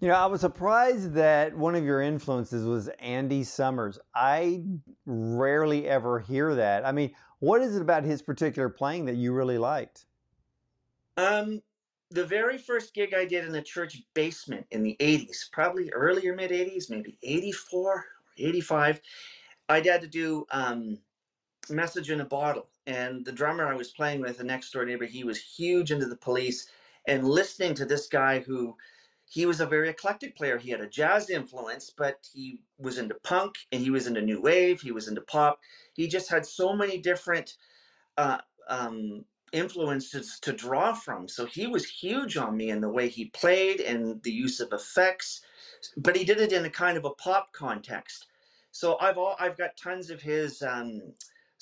You 0.00 0.08
know, 0.08 0.14
I 0.14 0.26
was 0.26 0.40
surprised 0.40 1.12
that 1.14 1.56
one 1.56 1.74
of 1.74 1.84
your 1.84 2.02
influences 2.02 2.66
was 2.66 2.88
Andy 2.98 3.44
Summers. 3.44 3.98
I 4.14 4.62
rarely 5.06 5.88
ever 5.88 6.18
hear 6.18 6.54
that. 6.56 6.84
I 6.84 6.92
mean, 6.92 7.14
what 7.38 7.62
is 7.62 7.76
it 7.76 7.82
about 7.82 8.04
his 8.04 8.20
particular 8.20 8.68
playing 8.68 9.06
that 9.06 9.14
you 9.14 9.32
really 9.32 9.56
liked? 9.56 10.06
Um, 11.16 11.62
the 12.10 12.24
very 12.24 12.58
first 12.58 12.92
gig 12.92 13.14
I 13.14 13.24
did 13.24 13.44
in 13.44 13.54
a 13.54 13.62
church 13.62 14.02
basement 14.14 14.66
in 14.72 14.82
the 14.82 14.96
80s, 15.00 15.50
probably 15.52 15.90
earlier 15.90 16.34
mid 16.34 16.50
80s, 16.50 16.90
maybe 16.90 17.16
84 17.22 17.92
or 17.92 18.04
85, 18.36 19.00
I 19.68 19.80
had 19.80 20.00
to 20.00 20.08
do 20.08 20.44
um, 20.50 20.98
Message 21.70 22.10
in 22.10 22.20
a 22.20 22.24
Bottle. 22.24 22.68
And 22.86 23.24
the 23.24 23.32
drummer 23.32 23.66
I 23.66 23.76
was 23.76 23.92
playing 23.92 24.20
with, 24.20 24.38
the 24.38 24.44
next 24.44 24.70
door 24.72 24.84
neighbor, 24.84 25.06
he 25.06 25.24
was 25.24 25.40
huge 25.40 25.92
into 25.92 26.06
the 26.06 26.16
police. 26.16 26.68
And 27.06 27.26
listening 27.26 27.74
to 27.74 27.84
this 27.84 28.08
guy 28.08 28.40
who 28.40 28.76
he 29.34 29.46
was 29.46 29.60
a 29.60 29.66
very 29.66 29.88
eclectic 29.88 30.36
player. 30.36 30.58
He 30.58 30.70
had 30.70 30.80
a 30.80 30.86
jazz 30.86 31.28
influence, 31.28 31.90
but 31.90 32.28
he 32.32 32.60
was 32.78 32.98
into 32.98 33.16
punk 33.16 33.56
and 33.72 33.82
he 33.82 33.90
was 33.90 34.06
into 34.06 34.22
new 34.22 34.40
wave, 34.40 34.80
he 34.80 34.92
was 34.92 35.08
into 35.08 35.22
pop. 35.22 35.58
He 35.92 36.06
just 36.06 36.30
had 36.30 36.46
so 36.46 36.72
many 36.72 36.98
different 36.98 37.56
uh, 38.16 38.38
um, 38.68 39.24
influences 39.52 40.38
to 40.42 40.52
draw 40.52 40.94
from. 40.94 41.26
So 41.26 41.46
he 41.46 41.66
was 41.66 41.84
huge 41.84 42.36
on 42.36 42.56
me 42.56 42.70
in 42.70 42.80
the 42.80 42.88
way 42.88 43.08
he 43.08 43.24
played 43.24 43.80
and 43.80 44.22
the 44.22 44.30
use 44.30 44.60
of 44.60 44.72
effects, 44.72 45.40
but 45.96 46.14
he 46.14 46.24
did 46.24 46.38
it 46.38 46.52
in 46.52 46.64
a 46.64 46.70
kind 46.70 46.96
of 46.96 47.04
a 47.04 47.10
pop 47.10 47.52
context. 47.52 48.28
So 48.70 48.98
I've 49.00 49.18
all 49.18 49.34
I've 49.40 49.58
got 49.58 49.76
tons 49.76 50.10
of 50.10 50.22
his 50.22 50.62
um, 50.62 51.02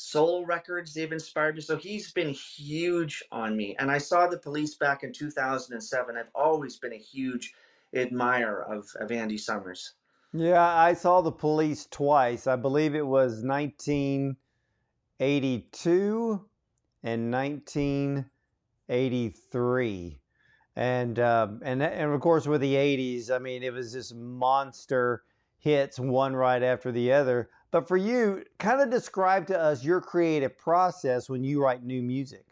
solo 0.03 0.45
records. 0.45 0.93
They've 0.93 1.13
inspired 1.13 1.55
me. 1.55 1.61
So 1.61 1.77
he's 1.77 2.11
been 2.13 2.31
huge 2.31 3.23
on 3.31 3.57
me. 3.57 3.77
And 3.79 3.91
I 3.91 3.99
saw 3.99 4.27
the 4.27 4.39
police 4.39 4.75
back 4.75 5.03
in 5.03 5.13
2007. 5.13 6.17
I've 6.17 6.31
always 6.35 6.77
been 6.77 6.93
a 6.93 6.99
huge 6.99 7.55
admirer 7.95 8.65
of, 8.65 8.89
of 9.01 9.13
Andy 9.13 9.39
Summers. 9.39 9.95
Yeah, 10.33 10.67
I 10.67 10.95
saw 10.95 11.21
the 11.21 11.31
police 11.31 11.87
twice. 11.91 12.47
I 12.47 12.57
believe 12.57 12.95
it 12.95 13.07
was 13.07 13.45
1982 13.45 16.45
and 17.03 17.31
1983. 17.31 20.19
And 20.75 21.19
um, 21.19 21.61
and 21.63 21.83
and 21.83 22.15
of 22.15 22.21
course 22.23 22.47
with 22.47 22.63
the 22.63 22.77
80s, 22.77 23.31
I 23.31 23.39
mean 23.39 23.63
it 23.63 23.75
was 23.75 23.93
just 23.93 24.15
monster 24.15 25.23
hits 25.59 26.01
one 26.01 26.35
right 26.35 26.63
after 26.63 26.91
the 26.91 27.13
other. 27.13 27.51
But 27.73 27.89
for 27.89 27.97
you, 27.97 28.45
kind 28.59 28.81
of 28.81 28.91
describe 28.91 29.49
to 29.49 29.61
us 29.61 29.85
your 29.85 30.01
creative 30.01 30.57
process 30.59 31.29
when 31.29 31.43
you 31.43 31.63
write 31.63 31.83
new 31.83 32.03
music. 32.03 32.47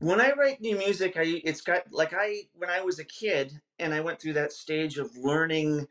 When 0.00 0.20
I 0.20 0.32
write 0.32 0.60
new 0.60 0.78
music, 0.78 1.16
I 1.16 1.42
it's 1.44 1.60
got 1.60 1.92
like 1.92 2.14
I 2.16 2.42
when 2.54 2.70
I 2.70 2.80
was 2.80 2.98
a 3.00 3.04
kid 3.04 3.60
and 3.78 3.92
I 3.92 4.00
went 4.00 4.20
through 4.20 4.34
that 4.34 4.52
stage 4.52 4.98
of 4.98 5.16
learning 5.16 5.88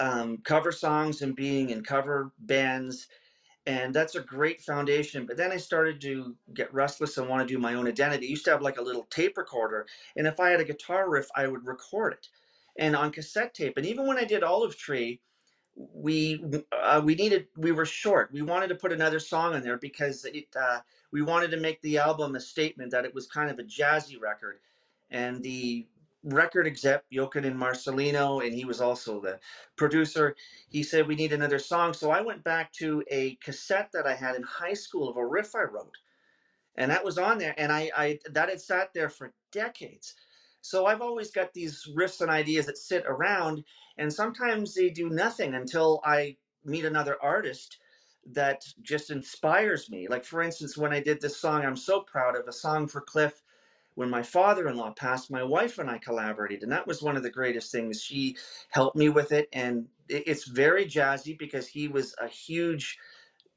um, 0.00 0.38
cover 0.44 0.72
songs 0.72 1.22
and 1.22 1.34
being 1.34 1.70
in 1.70 1.82
cover 1.82 2.32
bands 2.38 3.08
and 3.66 3.94
that's 3.94 4.14
a 4.14 4.20
great 4.20 4.60
foundation. 4.62 5.26
But 5.26 5.36
then 5.36 5.52
I 5.52 5.56
started 5.56 6.00
to 6.02 6.36
get 6.54 6.72
restless 6.72 7.18
and 7.18 7.28
want 7.28 7.46
to 7.46 7.54
do 7.54 7.60
my 7.60 7.74
own 7.74 7.88
identity. 7.88 8.26
I 8.26 8.30
used 8.30 8.44
to 8.46 8.52
have 8.52 8.62
like 8.62 8.78
a 8.78 8.82
little 8.82 9.06
tape 9.10 9.36
recorder, 9.36 9.86
and 10.16 10.26
if 10.26 10.40
I 10.40 10.50
had 10.50 10.60
a 10.60 10.64
guitar 10.64 11.10
riff, 11.10 11.28
I 11.36 11.48
would 11.48 11.66
record 11.66 12.14
it, 12.14 12.28
and 12.78 12.96
on 12.96 13.10
cassette 13.10 13.54
tape. 13.54 13.76
And 13.76 13.86
even 13.86 14.06
when 14.06 14.18
I 14.18 14.24
did 14.24 14.42
Olive 14.44 14.76
Tree, 14.76 15.20
we 15.76 16.42
uh, 16.72 17.02
we 17.04 17.14
needed 17.16 17.48
we 17.56 17.72
were 17.72 17.86
short. 17.86 18.32
We 18.32 18.42
wanted 18.42 18.68
to 18.68 18.76
put 18.76 18.92
another 18.92 19.20
song 19.20 19.54
in 19.54 19.62
there 19.62 19.78
because 19.78 20.24
it 20.26 20.46
uh, 20.60 20.80
we 21.12 21.22
wanted 21.22 21.52
to 21.52 21.58
make 21.58 21.82
the 21.82 21.98
album 21.98 22.36
a 22.36 22.40
statement 22.40 22.92
that 22.92 23.06
it 23.06 23.14
was 23.14 23.26
kind 23.28 23.50
of 23.50 23.58
a 23.58 23.64
jazzy 23.64 24.20
record, 24.20 24.60
and 25.10 25.42
the 25.42 25.86
record 26.24 26.66
exec 26.66 27.04
Jochen 27.12 27.44
and 27.44 27.60
Marcelino, 27.60 28.44
and 28.44 28.54
he 28.54 28.64
was 28.64 28.80
also 28.80 29.20
the 29.20 29.40
producer. 29.76 30.36
He 30.70 30.82
said 30.82 31.08
we 31.08 31.16
need 31.16 31.32
another 31.34 31.60
song, 31.60 31.94
so 31.94 32.10
I 32.10 32.22
went 32.22 32.44
back 32.44 32.72
to 32.74 33.04
a 33.10 33.36
cassette 33.36 33.90
that 33.92 34.06
I 34.06 34.14
had 34.14 34.36
in 34.36 34.44
high 34.44 34.74
school 34.74 35.08
of 35.10 35.16
a 35.18 35.26
riff 35.26 35.54
I 35.54 35.64
wrote, 35.64 35.98
and 36.76 36.90
that 36.90 37.04
was 37.04 37.18
on 37.18 37.38
there, 37.38 37.54
and 37.58 37.72
I, 37.72 37.90
I 37.96 38.20
that 38.30 38.48
had 38.50 38.60
sat 38.60 38.94
there 38.94 39.10
for 39.10 39.34
decades. 39.52 40.14
So 40.66 40.86
I've 40.86 41.00
always 41.00 41.30
got 41.30 41.54
these 41.54 41.86
riffs 41.96 42.20
and 42.20 42.30
ideas 42.30 42.66
that 42.66 42.76
sit 42.76 43.04
around, 43.06 43.62
and 43.98 44.12
sometimes 44.12 44.74
they 44.74 44.90
do 44.90 45.08
nothing 45.08 45.54
until 45.54 46.00
I 46.04 46.38
meet 46.64 46.84
another 46.84 47.16
artist 47.22 47.78
that 48.32 48.64
just 48.82 49.10
inspires 49.12 49.88
me. 49.88 50.08
Like, 50.08 50.24
for 50.24 50.42
instance, 50.42 50.76
when 50.76 50.92
I 50.92 50.98
did 50.98 51.20
this 51.20 51.36
song, 51.36 51.64
I'm 51.64 51.76
so 51.76 52.00
proud 52.00 52.34
of 52.34 52.48
a 52.48 52.52
song 52.52 52.88
for 52.88 53.00
Cliff. 53.00 53.44
When 53.94 54.10
my 54.10 54.24
father 54.24 54.68
in 54.68 54.76
law 54.76 54.90
passed, 54.90 55.30
my 55.30 55.44
wife 55.44 55.78
and 55.78 55.88
I 55.88 55.98
collaborated, 55.98 56.64
and 56.64 56.72
that 56.72 56.86
was 56.86 57.00
one 57.00 57.16
of 57.16 57.22
the 57.22 57.30
greatest 57.30 57.70
things. 57.70 58.02
She 58.02 58.36
helped 58.70 58.96
me 58.96 59.08
with 59.08 59.30
it, 59.30 59.48
and 59.52 59.86
it's 60.08 60.48
very 60.48 60.84
jazzy 60.84 61.38
because 61.38 61.68
he 61.68 61.86
was 61.86 62.12
a 62.20 62.26
huge 62.26 62.98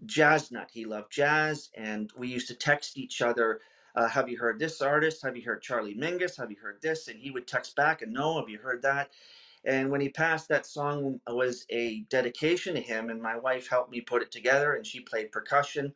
jazz 0.05 0.51
nut. 0.51 0.69
He 0.71 0.85
loved 0.85 1.11
jazz, 1.11 1.71
and 1.75 2.11
we 2.15 2.27
used 2.27 2.47
to 2.49 2.55
text 2.55 2.97
each 2.97 3.21
other. 3.21 3.61
Uh, 3.99 4.09
have 4.09 4.29
you 4.29 4.37
heard 4.39 4.59
this 4.59 4.81
artist? 4.81 5.23
Have 5.23 5.37
you 5.37 5.43
heard 5.43 5.61
Charlie 5.61 5.95
Mingus? 5.95 6.37
Have 6.37 6.51
you 6.51 6.57
heard 6.63 6.81
this? 6.81 7.09
And 7.09 7.19
he 7.19 7.31
would 7.31 7.47
text 7.47 7.75
back 7.75 8.01
and 8.03 8.13
no, 8.13 8.39
have 8.39 8.49
you 8.49 8.59
heard 8.59 8.83
that? 8.83 9.11
And 9.65 9.91
when 9.91 10.01
he 10.01 10.09
passed, 10.09 10.49
that 10.49 10.65
song 10.65 11.21
was 11.27 11.65
a 11.69 12.01
dedication 12.09 12.75
to 12.75 12.81
him, 12.81 13.11
and 13.11 13.21
my 13.21 13.37
wife 13.37 13.69
helped 13.69 13.91
me 13.91 14.01
put 14.01 14.23
it 14.23 14.31
together, 14.31 14.75
and 14.75 14.87
she 14.87 15.01
played 15.01 15.33
percussion 15.33 15.93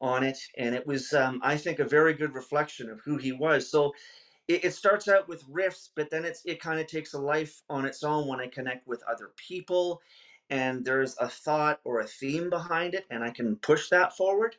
on 0.00 0.24
it, 0.24 0.38
and 0.58 0.74
it 0.74 0.86
was, 0.86 1.12
um, 1.14 1.40
I 1.42 1.56
think, 1.58 1.80
a 1.80 1.84
very 1.86 2.14
good 2.14 2.34
reflection 2.34 2.90
of 2.90 3.00
who 3.02 3.18
he 3.18 3.32
was. 3.32 3.70
So 3.70 3.94
it, 4.48 4.64
it 4.66 4.74
starts 4.74 5.08
out 5.08 5.28
with 5.28 5.44
riffs, 5.50 5.90
but 5.96 6.10
then 6.10 6.24
it's 6.24 6.42
it 6.46 6.60
kind 6.60 6.80
of 6.80 6.86
takes 6.86 7.14
a 7.14 7.20
life 7.20 7.62
on 7.70 7.86
its 7.86 8.04
own 8.04 8.28
when 8.28 8.40
I 8.40 8.48
connect 8.48 8.86
with 8.86 9.02
other 9.04 9.32
people, 9.36 10.02
and 10.50 10.84
there's 10.84 11.16
a 11.18 11.28
thought 11.28 11.80
or 11.84 12.00
a 12.00 12.06
theme 12.06 12.50
behind 12.50 12.94
it, 12.94 13.06
and 13.10 13.24
I 13.24 13.30
can 13.30 13.56
push 13.56 13.88
that 13.90 14.16
forward. 14.16 14.56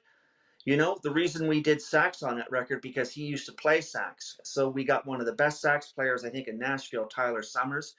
You 0.65 0.77
know, 0.77 0.97
the 1.03 1.11
reason 1.11 1.47
we 1.47 1.61
did 1.61 1.81
sax 1.81 2.23
on 2.23 2.37
that 2.37 2.51
record 2.51 2.81
because 2.81 3.11
he 3.11 3.23
used 3.23 3.45
to 3.45 3.53
play 3.53 3.81
sax. 3.81 4.37
So 4.43 4.67
we 4.67 4.83
got 4.83 5.05
one 5.05 5.19
of 5.19 5.27
the 5.27 5.33
best 5.33 5.61
sax 5.61 5.91
players, 5.91 6.25
I 6.25 6.29
think, 6.29 6.47
in 6.47 6.57
Nashville, 6.57 7.05
Tyler 7.05 7.43
Summers 7.43 7.95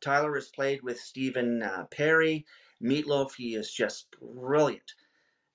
Tyler 0.00 0.34
has 0.34 0.48
played 0.48 0.82
with 0.82 1.00
Stephen 1.00 1.62
uh, 1.62 1.86
Perry, 1.90 2.46
Meatloaf. 2.82 3.34
He 3.34 3.54
is 3.54 3.72
just 3.72 4.14
brilliant. 4.20 4.94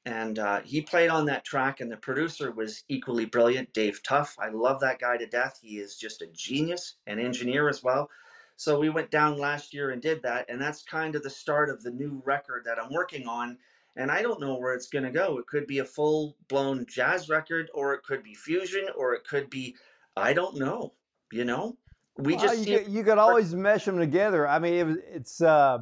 And 0.06 0.38
uh, 0.38 0.62
he 0.66 0.82
played 0.82 1.10
on 1.10 1.26
that 1.28 1.46
track, 1.46 1.80
and 1.80 1.90
the 1.90 1.96
producer 1.98 2.52
was 2.52 2.84
equally 2.90 3.26
brilliant, 3.26 3.74
Dave 3.74 4.04
Tuff. 4.04 4.36
I 4.38 4.50
love 4.50 4.82
that 4.82 5.00
guy 5.00 5.16
to 5.16 5.26
death. 5.26 5.60
He 5.62 5.78
is 5.78 5.96
just 5.96 6.22
a 6.22 6.28
genius, 6.28 6.96
an 7.08 7.20
engineer 7.20 7.70
as 7.70 7.82
well. 7.82 8.10
So 8.58 8.78
we 8.78 8.90
went 8.90 9.12
down 9.12 9.40
last 9.40 9.74
year 9.74 9.92
and 9.92 10.02
did 10.02 10.22
that, 10.24 10.46
and 10.50 10.62
that's 10.62 10.84
kind 10.84 11.16
of 11.16 11.24
the 11.24 11.30
start 11.30 11.70
of 11.70 11.84
the 11.84 11.92
new 11.92 12.22
record 12.26 12.64
that 12.66 12.78
I'm 12.80 12.92
working 12.92 13.28
on. 13.28 13.58
And 13.96 14.12
I 14.12 14.22
don't 14.22 14.42
know 14.42 14.58
where 14.58 14.74
it's 14.74 14.88
going 14.88 15.06
to 15.06 15.12
go. 15.12 15.38
It 15.38 15.48
could 15.48 15.68
be 15.68 15.80
a 15.80 15.86
full 15.86 16.36
blown 16.48 16.86
jazz 16.88 17.30
record, 17.30 17.70
or 17.74 17.94
it 17.94 18.04
could 18.04 18.24
be 18.24 18.34
fusion, 18.34 18.88
or 18.98 19.14
it 19.14 19.24
could 19.24 19.50
be, 19.50 19.76
I 20.18 20.34
don't 20.34 20.58
know, 20.58 20.94
you 21.32 21.46
know? 21.46 21.78
we 22.18 22.36
well, 22.36 22.46
just 22.46 22.68
you, 22.68 22.86
you 22.88 23.04
could 23.04 23.18
always 23.18 23.56
mesh 23.56 23.86
them 23.86 23.98
together. 23.98 24.48
I 24.48 24.60
mean, 24.60 24.74
it 24.74 24.98
it's 25.14 25.42
uh, 25.42 25.80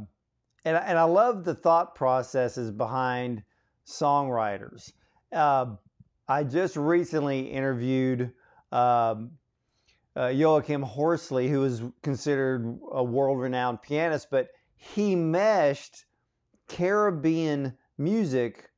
and 0.64 0.78
and 0.78 0.98
I 0.98 1.04
love 1.04 1.44
the 1.44 1.56
thought 1.56 1.96
processes 1.96 2.72
behind 2.72 3.44
songwriters. 3.86 4.94
Uh, 5.32 5.76
I 6.28 6.44
just 6.44 6.78
recently 6.78 7.42
interviewed 7.42 8.32
um, 8.72 9.32
uh, 10.16 10.28
Joachim 10.28 10.82
Horsley, 10.82 11.50
who 11.50 11.66
is 11.66 11.82
considered 12.04 12.80
a 12.92 13.04
world-renowned 13.04 13.82
pianist, 13.82 14.28
but 14.30 14.50
he 14.76 15.16
meshed 15.16 16.06
Caribbean 16.68 17.78
music 17.98 18.70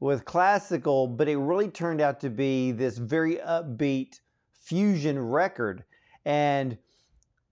with 0.00 0.24
classical, 0.24 1.06
but 1.06 1.28
it 1.28 1.36
really 1.36 1.68
turned 1.68 2.00
out 2.00 2.20
to 2.20 2.30
be 2.30 2.72
this 2.72 2.98
very 2.98 3.36
upbeat 3.36 4.20
fusion 4.52 5.18
record. 5.18 5.84
And 6.24 6.76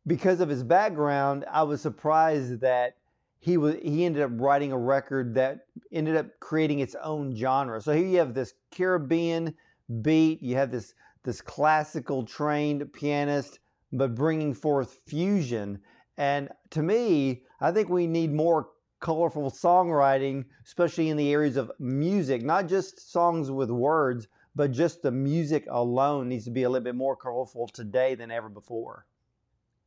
because 0.07 0.41
of 0.41 0.49
his 0.49 0.63
background, 0.63 1.45
I 1.51 1.63
was 1.63 1.81
surprised 1.81 2.61
that 2.61 2.97
he 3.39 3.57
was 3.57 3.77
he 3.83 4.05
ended 4.05 4.23
up 4.23 4.31
writing 4.35 4.73
a 4.73 4.79
record 4.79 5.35
that 5.35 5.67
ended 5.93 6.17
up 6.17 6.27
creating 6.41 6.81
its 6.81 6.95
own 7.03 7.37
genre. 7.37 7.81
So 7.81 7.93
here 7.93 8.07
you 8.07 8.19
have 8.19 8.35
this 8.35 8.55
Caribbean 8.71 9.55
beat, 10.03 10.43
you 10.43 10.57
have 10.57 10.71
this 10.71 10.95
this 11.25 11.41
classical 11.41 12.25
trained 12.25 12.93
pianist, 12.93 13.59
but 13.93 14.15
bringing 14.15 14.55
forth 14.55 14.99
fusion. 15.07 15.79
And 16.17 16.49
to 16.71 16.83
me, 16.83 17.43
I 17.61 17.73
think 17.73 17.89
we 17.89 18.07
need 18.07 18.33
more 18.33 18.69
colorful 19.05 19.51
songwriting, 19.51 20.47
especially 20.65 21.11
in 21.11 21.19
the 21.19 21.31
areas 21.31 21.59
of 21.59 21.71
music, 21.79 22.43
not 22.43 22.67
just 22.67 23.13
songs 23.13 23.51
with 23.51 23.71
words, 23.71 24.29
but 24.57 24.73
just 24.73 25.03
the 25.03 25.11
music 25.11 25.67
alone 25.69 26.31
needs 26.31 26.47
to 26.47 26.51
be 26.51 26.63
a 26.63 26.71
little 26.71 26.83
bit 26.83 26.95
more 26.95 27.15
colorful 27.15 27.69
today 27.69 28.15
than 28.15 28.31
ever 28.31 28.49
before. 28.49 29.05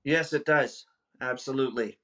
Yes, 0.03 0.34
it 0.34 0.45
does. 0.45 0.86
Absolutely. 1.19 1.97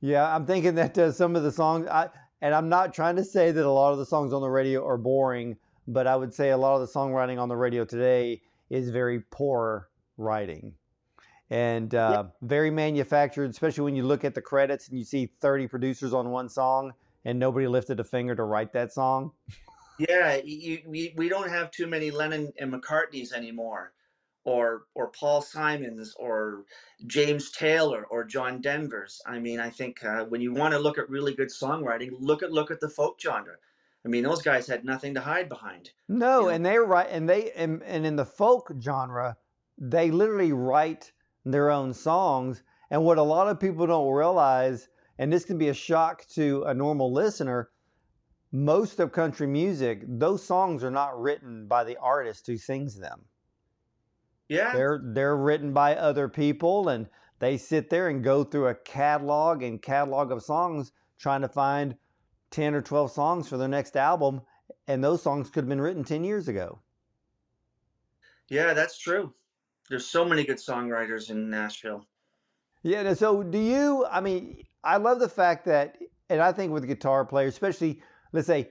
Yeah, 0.00 0.34
I'm 0.34 0.46
thinking 0.46 0.74
that 0.76 0.96
uh, 0.96 1.12
some 1.12 1.36
of 1.36 1.42
the 1.42 1.52
songs, 1.52 1.86
I, 1.86 2.08
and 2.40 2.54
I'm 2.54 2.70
not 2.70 2.94
trying 2.94 3.16
to 3.16 3.24
say 3.24 3.52
that 3.52 3.66
a 3.66 3.70
lot 3.70 3.92
of 3.92 3.98
the 3.98 4.06
songs 4.06 4.32
on 4.32 4.40
the 4.40 4.48
radio 4.48 4.86
are 4.86 4.96
boring, 4.96 5.58
but 5.86 6.06
I 6.06 6.16
would 6.16 6.32
say 6.32 6.48
a 6.48 6.56
lot 6.56 6.76
of 6.76 6.80
the 6.80 6.98
songwriting 6.98 7.38
on 7.38 7.50
the 7.50 7.56
radio 7.56 7.84
today 7.84 8.40
is 8.70 8.88
very 8.88 9.20
poor 9.30 9.90
writing 10.16 10.72
and 11.50 11.94
uh, 11.94 12.24
yeah. 12.24 12.30
very 12.42 12.70
manufactured, 12.70 13.50
especially 13.50 13.84
when 13.84 13.96
you 13.96 14.04
look 14.04 14.24
at 14.24 14.34
the 14.34 14.42
credits 14.42 14.88
and 14.88 14.98
you 14.98 15.04
see 15.04 15.26
30 15.40 15.66
producers 15.68 16.12
on 16.12 16.30
one 16.30 16.48
song 16.48 16.92
and 17.24 17.38
nobody 17.38 17.66
lifted 17.66 18.00
a 18.00 18.04
finger 18.04 18.34
to 18.34 18.44
write 18.44 18.72
that 18.72 18.92
song. 18.92 19.32
Yeah, 19.98 20.40
you, 20.44 20.82
we, 20.86 21.14
we 21.16 21.28
don't 21.28 21.48
have 21.48 21.70
too 21.70 21.86
many 21.86 22.10
Lennon 22.10 22.52
and 22.58 22.72
McCartneys 22.72 23.32
anymore 23.32 23.92
or 24.44 24.84
or 24.94 25.08
Paul 25.08 25.42
Simons 25.42 26.14
or 26.18 26.64
James 27.06 27.50
Taylor 27.50 28.06
or 28.10 28.24
John 28.24 28.60
Denver's. 28.60 29.20
I 29.26 29.38
mean, 29.38 29.60
I 29.60 29.70
think 29.70 30.04
uh, 30.04 30.24
when 30.24 30.40
you 30.40 30.54
want 30.54 30.72
to 30.72 30.78
look 30.78 30.98
at 30.98 31.10
really 31.10 31.34
good 31.34 31.48
songwriting, 31.48 32.12
look 32.18 32.42
at 32.42 32.52
look 32.52 32.70
at 32.70 32.80
the 32.80 32.88
folk 32.88 33.20
genre. 33.20 33.56
I 34.04 34.08
mean, 34.08 34.22
those 34.22 34.40
guys 34.42 34.66
had 34.66 34.84
nothing 34.84 35.14
to 35.14 35.20
hide 35.20 35.48
behind. 35.48 35.90
No, 36.08 36.40
you 36.40 36.46
know? 36.46 36.48
and 36.50 36.64
they 36.64 36.78
write, 36.78 37.08
and 37.10 37.28
they 37.28 37.50
and, 37.52 37.82
and 37.82 38.06
in 38.06 38.16
the 38.16 38.24
folk 38.24 38.72
genre, 38.80 39.36
they 39.76 40.10
literally 40.10 40.52
write 40.52 41.12
their 41.50 41.70
own 41.70 41.94
songs. 41.94 42.62
And 42.90 43.04
what 43.04 43.18
a 43.18 43.22
lot 43.22 43.48
of 43.48 43.60
people 43.60 43.86
don't 43.86 44.12
realize, 44.12 44.88
and 45.18 45.32
this 45.32 45.44
can 45.44 45.58
be 45.58 45.68
a 45.68 45.74
shock 45.74 46.26
to 46.34 46.64
a 46.64 46.74
normal 46.74 47.12
listener, 47.12 47.70
most 48.50 48.98
of 48.98 49.12
country 49.12 49.46
music, 49.46 50.02
those 50.06 50.42
songs 50.44 50.82
are 50.82 50.90
not 50.90 51.20
written 51.20 51.66
by 51.66 51.84
the 51.84 51.98
artist 51.98 52.46
who 52.46 52.56
sings 52.56 52.98
them. 52.98 53.26
Yeah. 54.48 54.72
They're 54.72 55.00
they're 55.04 55.36
written 55.36 55.74
by 55.74 55.94
other 55.94 56.28
people 56.28 56.88
and 56.88 57.06
they 57.38 57.58
sit 57.58 57.90
there 57.90 58.08
and 58.08 58.24
go 58.24 58.44
through 58.44 58.68
a 58.68 58.74
catalog 58.74 59.62
and 59.62 59.80
catalog 59.80 60.32
of 60.32 60.42
songs 60.42 60.92
trying 61.18 61.42
to 61.42 61.48
find 61.48 61.96
10 62.50 62.74
or 62.74 62.80
12 62.80 63.12
songs 63.12 63.48
for 63.48 63.58
their 63.58 63.68
next 63.68 63.96
album 63.96 64.40
and 64.86 65.04
those 65.04 65.22
songs 65.22 65.50
could 65.50 65.64
have 65.64 65.68
been 65.68 65.80
written 65.80 66.02
10 66.02 66.24
years 66.24 66.48
ago. 66.48 66.80
Yeah, 68.48 68.72
that's 68.72 68.98
true. 68.98 69.34
There's 69.88 70.06
so 70.06 70.24
many 70.24 70.44
good 70.44 70.58
songwriters 70.58 71.30
in 71.30 71.50
Nashville. 71.50 72.06
Yeah, 72.82 73.14
so 73.14 73.42
do 73.42 73.58
you 73.58 74.06
I 74.10 74.20
mean, 74.20 74.64
I 74.84 74.96
love 74.98 75.20
the 75.20 75.28
fact 75.28 75.64
that 75.66 75.96
and 76.30 76.40
I 76.40 76.52
think 76.52 76.72
with 76.72 76.86
guitar 76.86 77.24
players, 77.24 77.54
especially 77.54 78.02
let's 78.32 78.46
say 78.46 78.70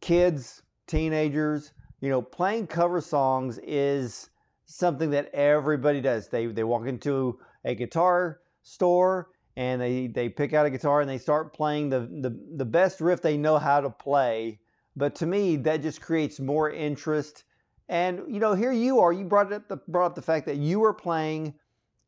kids, 0.00 0.62
teenagers, 0.86 1.72
you 2.00 2.08
know, 2.08 2.22
playing 2.22 2.66
cover 2.66 3.00
songs 3.00 3.58
is 3.62 4.30
something 4.66 5.10
that 5.10 5.32
everybody 5.34 6.00
does. 6.00 6.28
They 6.28 6.46
they 6.46 6.64
walk 6.64 6.86
into 6.86 7.38
a 7.64 7.74
guitar 7.74 8.40
store 8.62 9.28
and 9.56 9.80
they 9.80 10.06
they 10.06 10.28
pick 10.28 10.54
out 10.54 10.66
a 10.66 10.70
guitar 10.70 11.00
and 11.00 11.10
they 11.10 11.18
start 11.18 11.52
playing 11.52 11.90
the 11.90 12.00
the, 12.00 12.38
the 12.56 12.64
best 12.64 13.00
riff 13.00 13.20
they 13.20 13.36
know 13.36 13.58
how 13.58 13.80
to 13.80 13.90
play. 13.90 14.60
But 14.96 15.14
to 15.16 15.26
me, 15.26 15.56
that 15.56 15.82
just 15.82 16.00
creates 16.00 16.40
more 16.40 16.70
interest. 16.70 17.44
And 17.88 18.22
you 18.28 18.40
know, 18.40 18.54
here 18.54 18.72
you 18.72 19.00
are. 19.00 19.12
You 19.12 19.24
brought 19.24 19.52
up 19.52 19.68
the 19.68 19.76
brought 19.88 20.06
up 20.06 20.14
the 20.14 20.22
fact 20.22 20.46
that 20.46 20.56
you 20.56 20.80
were 20.80 20.92
playing 20.92 21.54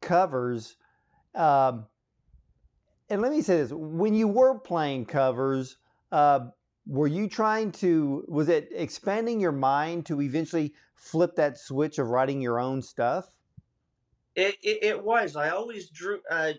covers. 0.02 0.76
Um, 1.34 1.86
and 3.08 3.22
let 3.22 3.32
me 3.32 3.40
say 3.42 3.56
this: 3.58 3.72
when 3.72 4.14
you 4.14 4.28
were 4.28 4.58
playing 4.58 5.06
covers, 5.06 5.78
uh, 6.12 6.40
were 6.86 7.06
you 7.06 7.28
trying 7.28 7.72
to? 7.72 8.24
Was 8.28 8.48
it 8.48 8.68
expanding 8.74 9.40
your 9.40 9.52
mind 9.52 10.06
to 10.06 10.20
eventually 10.20 10.74
flip 10.94 11.36
that 11.36 11.58
switch 11.58 11.98
of 11.98 12.08
writing 12.08 12.40
your 12.40 12.60
own 12.60 12.82
stuff? 12.82 13.30
It, 14.36 14.56
it, 14.62 14.78
it 14.82 15.04
was. 15.04 15.34
I 15.34 15.50
always 15.50 15.88
drew 15.88 16.20
uh, 16.30 16.52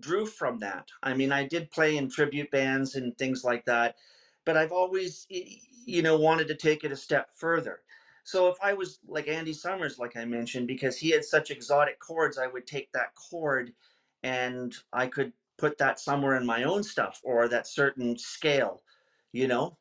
drew 0.00 0.26
from 0.26 0.58
that. 0.60 0.88
I 1.02 1.14
mean, 1.14 1.30
I 1.30 1.46
did 1.46 1.70
play 1.70 1.96
in 1.96 2.10
tribute 2.10 2.50
bands 2.50 2.94
and 2.94 3.16
things 3.18 3.44
like 3.44 3.64
that, 3.66 3.96
but 4.44 4.56
I've 4.56 4.72
always, 4.72 5.26
you 5.28 6.02
know, 6.02 6.18
wanted 6.18 6.48
to 6.48 6.54
take 6.54 6.84
it 6.84 6.92
a 6.92 6.96
step 6.96 7.28
further. 7.34 7.80
So 8.26 8.48
if 8.48 8.56
I 8.60 8.72
was 8.72 8.98
like 9.06 9.28
Andy 9.28 9.52
Summers, 9.52 10.00
like 10.00 10.16
I 10.16 10.24
mentioned, 10.24 10.66
because 10.66 10.98
he 10.98 11.10
had 11.10 11.24
such 11.24 11.52
exotic 11.52 12.00
chords, 12.00 12.38
I 12.38 12.48
would 12.48 12.66
take 12.66 12.90
that 12.90 13.14
chord 13.14 13.72
and 14.24 14.74
I 14.92 15.06
could 15.06 15.32
put 15.58 15.78
that 15.78 16.00
somewhere 16.00 16.34
in 16.34 16.44
my 16.44 16.64
own 16.64 16.82
stuff 16.82 17.20
or 17.22 17.46
that 17.46 17.68
certain 17.68 18.18
scale, 18.18 18.82
you 19.32 19.46
know. 19.46 19.78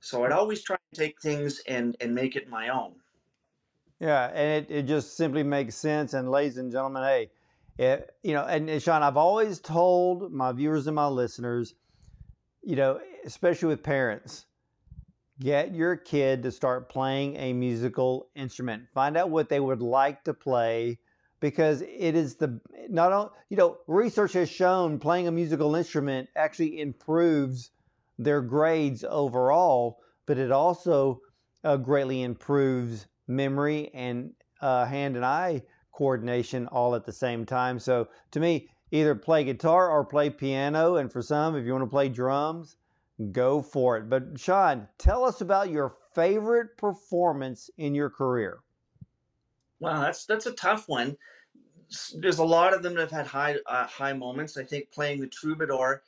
So 0.00 0.24
I'd 0.24 0.30
always 0.30 0.62
try 0.62 0.76
to 0.76 1.00
take 1.00 1.20
things 1.20 1.60
and 1.66 1.96
and 2.00 2.14
make 2.14 2.36
it 2.36 2.48
my 2.48 2.68
own. 2.68 2.94
Yeah, 3.98 4.30
and 4.32 4.64
it, 4.64 4.70
it 4.70 4.82
just 4.84 5.16
simply 5.16 5.42
makes 5.42 5.74
sense. 5.74 6.14
And 6.14 6.30
ladies 6.30 6.58
and 6.58 6.70
gentlemen, 6.70 7.02
hey, 7.02 7.30
it, 7.76 8.14
you 8.22 8.34
know, 8.34 8.44
and, 8.44 8.70
and 8.70 8.80
Sean, 8.80 9.02
I've 9.02 9.16
always 9.16 9.58
told 9.58 10.32
my 10.32 10.52
viewers 10.52 10.86
and 10.86 10.94
my 10.94 11.08
listeners, 11.08 11.74
you 12.62 12.76
know, 12.76 13.00
especially 13.24 13.66
with 13.66 13.82
parents, 13.82 14.46
get 15.40 15.74
your 15.74 15.96
kid 15.96 16.42
to 16.42 16.50
start 16.50 16.88
playing 16.88 17.36
a 17.36 17.52
musical 17.52 18.28
instrument. 18.34 18.84
Find 18.92 19.16
out 19.16 19.30
what 19.30 19.48
they 19.48 19.60
would 19.60 19.82
like 19.82 20.24
to 20.24 20.34
play 20.34 20.98
because 21.40 21.82
it 21.82 22.16
is 22.16 22.36
the 22.36 22.60
not 22.88 23.12
only 23.12 23.30
you 23.48 23.56
know 23.56 23.78
research 23.86 24.32
has 24.32 24.50
shown 24.50 24.98
playing 24.98 25.28
a 25.28 25.32
musical 25.32 25.74
instrument 25.76 26.28
actually 26.34 26.80
improves 26.80 27.70
their 28.18 28.40
grades 28.40 29.04
overall, 29.08 29.98
but 30.26 30.38
it 30.38 30.50
also 30.50 31.20
uh, 31.64 31.76
greatly 31.76 32.22
improves 32.22 33.06
memory 33.28 33.90
and 33.94 34.32
uh, 34.60 34.84
hand 34.84 35.14
and 35.16 35.24
eye 35.24 35.62
coordination 35.92 36.66
all 36.68 36.94
at 36.94 37.04
the 37.04 37.12
same 37.12 37.44
time. 37.44 37.78
So 37.78 38.08
to 38.32 38.40
me, 38.40 38.68
either 38.90 39.14
play 39.14 39.44
guitar 39.44 39.90
or 39.90 40.04
play 40.04 40.30
piano, 40.30 40.96
and 40.96 41.12
for 41.12 41.22
some, 41.22 41.56
if 41.56 41.64
you 41.64 41.72
want 41.72 41.84
to 41.84 41.90
play 41.90 42.08
drums, 42.08 42.76
go 43.32 43.62
for 43.62 43.96
it. 43.96 44.08
But 44.08 44.38
Sean, 44.38 44.88
tell 44.98 45.24
us 45.24 45.40
about 45.40 45.70
your 45.70 45.96
favorite 46.14 46.76
performance 46.76 47.70
in 47.76 47.94
your 47.94 48.10
career. 48.10 48.60
Wow, 49.80 50.02
that's 50.02 50.24
that's 50.24 50.46
a 50.46 50.52
tough 50.52 50.88
one. 50.88 51.16
There's 52.16 52.38
a 52.38 52.44
lot 52.44 52.74
of 52.74 52.82
them 52.82 52.94
that 52.94 53.02
have 53.02 53.10
had 53.10 53.26
high 53.26 53.56
uh, 53.66 53.86
high 53.86 54.12
moments. 54.12 54.56
I 54.56 54.64
think 54.64 54.90
playing 54.90 55.20
the 55.20 55.28
Troubadour 55.28 56.02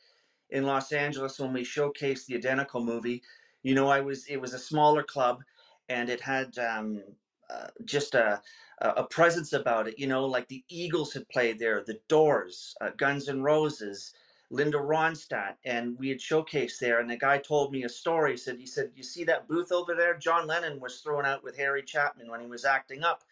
in 0.50 0.64
Los 0.64 0.92
Angeles 0.92 1.38
when 1.38 1.52
we 1.52 1.62
showcased 1.62 2.26
the 2.26 2.36
Identical 2.36 2.82
movie. 2.82 3.22
You 3.62 3.74
know, 3.74 3.88
I 3.88 4.00
was 4.00 4.26
it 4.26 4.40
was 4.40 4.54
a 4.54 4.58
smaller 4.58 5.02
club, 5.02 5.42
and 5.88 6.08
it 6.08 6.20
had 6.20 6.58
um, 6.58 7.02
uh, 7.48 7.68
just 7.84 8.14
a 8.14 8.42
a 8.80 9.04
presence 9.04 9.52
about 9.52 9.88
it. 9.88 9.98
You 9.98 10.06
know, 10.06 10.24
like 10.24 10.48
the 10.48 10.64
Eagles 10.68 11.12
had 11.12 11.28
played 11.28 11.58
there, 11.58 11.82
the 11.84 12.00
Doors, 12.08 12.74
uh, 12.80 12.90
Guns 12.96 13.28
N' 13.28 13.42
Roses, 13.42 14.14
Linda 14.50 14.78
Ronstadt, 14.78 15.56
and 15.64 15.98
we 15.98 16.08
had 16.08 16.18
showcased 16.18 16.78
there. 16.80 17.00
And 17.00 17.10
the 17.10 17.16
guy 17.16 17.38
told 17.38 17.72
me 17.72 17.84
a 17.84 17.88
story. 17.88 18.32
He 18.32 18.36
said, 18.36 18.58
he 18.58 18.66
said, 18.66 18.92
you 18.94 19.02
see 19.02 19.24
that 19.24 19.48
booth 19.48 19.72
over 19.72 19.94
there? 19.94 20.16
John 20.16 20.46
Lennon 20.46 20.80
was 20.80 21.00
thrown 21.00 21.26
out 21.26 21.44
with 21.44 21.56
Harry 21.56 21.82
Chapman 21.82 22.30
when 22.30 22.40
he 22.40 22.46
was 22.46 22.64
acting 22.64 23.04
up 23.04 23.24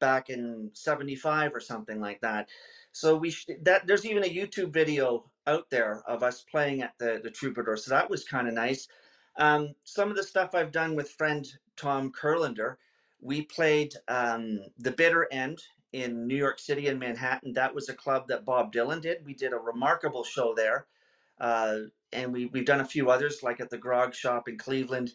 back 0.00 0.30
in 0.30 0.70
75 0.74 1.54
or 1.54 1.60
something 1.60 2.00
like 2.00 2.20
that. 2.20 2.48
So 2.92 3.16
we 3.16 3.30
sh- 3.30 3.46
that 3.62 3.86
there's 3.86 4.06
even 4.06 4.24
a 4.24 4.28
YouTube 4.28 4.72
video 4.72 5.30
out 5.46 5.70
there 5.70 6.02
of 6.06 6.22
us 6.22 6.42
playing 6.42 6.82
at 6.82 6.94
the 6.98 7.20
the 7.22 7.30
Troubadour. 7.30 7.76
So 7.76 7.90
that 7.90 8.10
was 8.10 8.24
kind 8.24 8.48
of 8.48 8.54
nice. 8.54 8.88
Um, 9.36 9.74
some 9.84 10.10
of 10.10 10.16
the 10.16 10.22
stuff 10.22 10.54
I've 10.54 10.72
done 10.72 10.94
with 10.94 11.10
friend 11.10 11.46
Tom 11.76 12.12
Kurlander, 12.12 12.76
we 13.20 13.42
played 13.42 13.94
um, 14.08 14.60
the 14.78 14.92
Bitter 14.92 15.28
End 15.32 15.62
in 15.94 16.26
New 16.26 16.36
York 16.36 16.58
City 16.58 16.88
and 16.88 16.98
Manhattan. 16.98 17.52
That 17.52 17.72
was 17.72 17.88
a 17.88 17.94
club 17.94 18.26
that 18.26 18.44
Bob 18.44 18.72
Dylan 18.72 19.00
did. 19.00 19.24
We 19.24 19.32
did 19.32 19.52
a 19.52 19.56
remarkable 19.56 20.24
show 20.24 20.52
there. 20.52 20.86
Uh, 21.40 21.76
and 22.12 22.32
we, 22.32 22.46
we've 22.46 22.66
done 22.66 22.80
a 22.80 22.84
few 22.84 23.10
others, 23.10 23.44
like 23.44 23.60
at 23.60 23.70
the 23.70 23.78
Grog 23.78 24.12
Shop 24.12 24.48
in 24.48 24.58
Cleveland. 24.58 25.12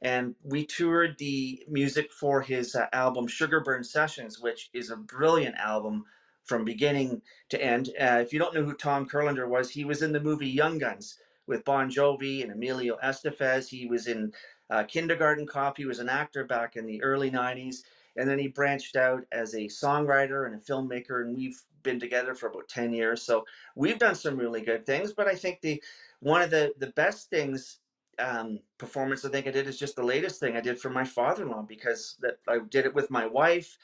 And 0.00 0.34
we 0.42 0.64
toured 0.64 1.18
the 1.18 1.62
music 1.68 2.10
for 2.12 2.40
his 2.40 2.74
uh, 2.74 2.86
album 2.94 3.26
Sugarburn 3.28 3.84
Sessions, 3.84 4.40
which 4.40 4.70
is 4.72 4.90
a 4.90 4.96
brilliant 4.96 5.56
album 5.56 6.06
from 6.44 6.64
beginning 6.64 7.20
to 7.50 7.62
end. 7.62 7.90
Uh, 8.00 8.18
if 8.22 8.32
you 8.32 8.38
don't 8.38 8.54
know 8.54 8.64
who 8.64 8.74
Tom 8.74 9.06
Kurlander 9.06 9.46
was, 9.46 9.70
he 9.70 9.84
was 9.84 10.00
in 10.00 10.12
the 10.12 10.20
movie 10.20 10.48
Young 10.48 10.78
Guns 10.78 11.18
with 11.46 11.64
Bon 11.66 11.90
Jovi 11.90 12.42
and 12.42 12.50
Emilio 12.50 12.96
Estevez. 13.04 13.68
He 13.68 13.84
was 13.86 14.06
in 14.06 14.32
uh, 14.70 14.84
Kindergarten 14.84 15.46
Cop. 15.46 15.76
He 15.76 15.84
was 15.84 15.98
an 15.98 16.08
actor 16.08 16.44
back 16.44 16.76
in 16.76 16.86
the 16.86 17.02
early 17.02 17.30
90s. 17.30 17.82
And 18.16 18.28
then 18.28 18.38
he 18.38 18.48
branched 18.48 18.96
out 18.96 19.24
as 19.32 19.54
a 19.54 19.66
songwriter 19.68 20.46
and 20.46 20.54
a 20.54 20.58
filmmaker, 20.58 21.22
and 21.22 21.36
we've 21.36 21.60
been 21.82 22.00
together 22.00 22.34
for 22.34 22.48
about 22.48 22.68
10 22.68 22.92
years. 22.92 23.22
So 23.22 23.44
we've 23.74 23.98
done 23.98 24.14
some 24.14 24.36
really 24.36 24.62
good 24.62 24.86
things. 24.86 25.12
But 25.12 25.28
I 25.28 25.34
think 25.34 25.60
the 25.60 25.82
one 26.20 26.42
of 26.42 26.50
the, 26.50 26.72
the 26.78 26.88
best 26.88 27.30
things 27.30 27.78
um, 28.18 28.60
performance 28.78 29.24
I 29.24 29.30
think 29.30 29.46
I 29.46 29.50
did 29.50 29.66
is 29.66 29.78
just 29.78 29.96
the 29.96 30.04
latest 30.04 30.38
thing 30.40 30.56
I 30.56 30.60
did 30.60 30.78
for 30.78 30.90
my 30.90 31.04
father-in-law 31.04 31.62
because 31.62 32.16
that 32.20 32.38
I 32.48 32.58
did 32.68 32.84
it 32.86 32.94
with 32.94 33.10
my 33.10 33.26
wife 33.26 33.78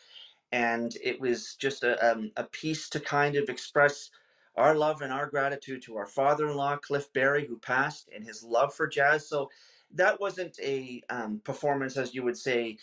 and 0.53 0.97
it 1.03 1.21
was 1.21 1.55
just 1.57 1.85
a, 1.85 2.12
um, 2.12 2.31
a 2.37 2.45
piece 2.45 2.88
to 2.91 3.01
kind 3.01 3.37
of 3.37 3.49
express 3.49 4.11
our 4.57 4.75
love 4.75 5.03
and 5.03 5.12
our 5.12 5.27
gratitude 5.27 5.83
to 5.83 5.97
our 5.97 6.07
father-in-law 6.07 6.77
cliff 6.79 7.12
berry 7.12 7.47
who 7.47 7.59
passed 7.59 8.09
and 8.14 8.25
his 8.25 8.43
love 8.43 8.75
for 8.75 8.87
jazz 8.87 9.29
so 9.29 9.51
that 9.93 10.21
wasn't 10.21 10.59
a 10.62 11.03
um, 11.11 11.41
performance 11.45 11.97
as 11.97 12.14
you 12.14 12.23
would 12.23 12.37
say 12.37 12.77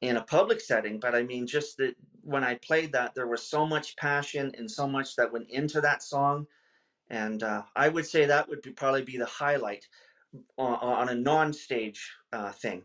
in 0.00 0.16
a 0.16 0.22
public 0.22 0.60
setting 0.60 0.98
but 0.98 1.14
i 1.14 1.22
mean 1.22 1.46
just 1.46 1.76
that 1.76 1.94
when 2.22 2.44
i 2.44 2.54
played 2.56 2.92
that 2.92 3.14
there 3.14 3.26
was 3.26 3.42
so 3.42 3.66
much 3.66 3.96
passion 3.96 4.52
and 4.56 4.70
so 4.70 4.86
much 4.86 5.16
that 5.16 5.32
went 5.32 5.48
into 5.50 5.80
that 5.80 6.02
song 6.02 6.46
and 7.10 7.42
uh, 7.42 7.62
i 7.76 7.88
would 7.88 8.06
say 8.06 8.24
that 8.24 8.48
would 8.48 8.62
be, 8.62 8.70
probably 8.70 9.02
be 9.02 9.16
the 9.16 9.26
highlight 9.26 9.84
on, 10.56 10.74
on 10.74 11.08
a 11.08 11.14
non-stage 11.14 12.12
uh, 12.32 12.50
thing 12.52 12.82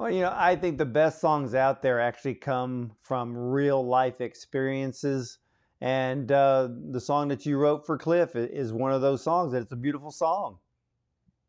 well, 0.00 0.10
you 0.10 0.22
know, 0.22 0.32
I 0.34 0.56
think 0.56 0.78
the 0.78 0.86
best 0.86 1.20
songs 1.20 1.54
out 1.54 1.82
there 1.82 2.00
actually 2.00 2.36
come 2.36 2.92
from 3.02 3.36
real 3.36 3.86
life 3.86 4.22
experiences. 4.22 5.36
And 5.82 6.32
uh, 6.32 6.70
the 6.90 7.00
song 7.00 7.28
that 7.28 7.44
you 7.44 7.58
wrote 7.58 7.84
for 7.84 7.98
Cliff 7.98 8.34
is 8.34 8.72
one 8.72 8.92
of 8.92 9.02
those 9.02 9.22
songs. 9.22 9.52
It's 9.52 9.72
a 9.72 9.76
beautiful 9.76 10.10
song. 10.10 10.56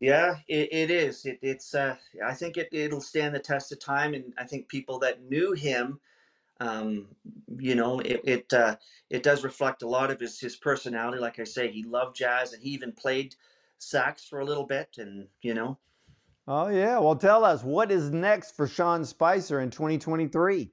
Yeah, 0.01 0.35
it, 0.49 0.73
it 0.73 0.91
is. 0.91 1.25
It, 1.25 1.39
it's. 1.41 1.73
Uh, 1.73 1.95
I 2.25 2.33
think 2.33 2.57
it, 2.57 2.67
it'll 2.73 2.99
stand 2.99 3.33
the 3.33 3.39
test 3.39 3.71
of 3.71 3.79
time, 3.79 4.13
and 4.13 4.33
I 4.37 4.43
think 4.43 4.67
people 4.67 4.99
that 4.99 5.29
knew 5.29 5.53
him, 5.53 5.99
um, 6.59 7.07
you 7.57 7.75
know, 7.75 7.99
it 8.01 8.21
it, 8.25 8.53
uh, 8.53 8.75
it 9.09 9.23
does 9.23 9.43
reflect 9.45 9.83
a 9.83 9.87
lot 9.87 10.11
of 10.11 10.19
his 10.19 10.39
his 10.39 10.57
personality. 10.57 11.19
Like 11.19 11.39
I 11.39 11.45
say, 11.45 11.71
he 11.71 11.83
loved 11.83 12.17
jazz, 12.17 12.51
and 12.51 12.61
he 12.61 12.71
even 12.71 12.91
played 12.91 13.35
sax 13.77 14.25
for 14.25 14.39
a 14.39 14.45
little 14.45 14.65
bit, 14.65 14.95
and 14.97 15.27
you 15.43 15.53
know, 15.53 15.77
Oh, 16.47 16.67
yeah. 16.67 16.97
Well, 16.97 17.15
tell 17.15 17.45
us 17.45 17.63
what 17.63 17.91
is 17.91 18.11
next 18.11 18.55
for 18.55 18.67
Sean 18.67 19.05
Spicer 19.05 19.61
in 19.61 19.69
2023? 19.69 20.71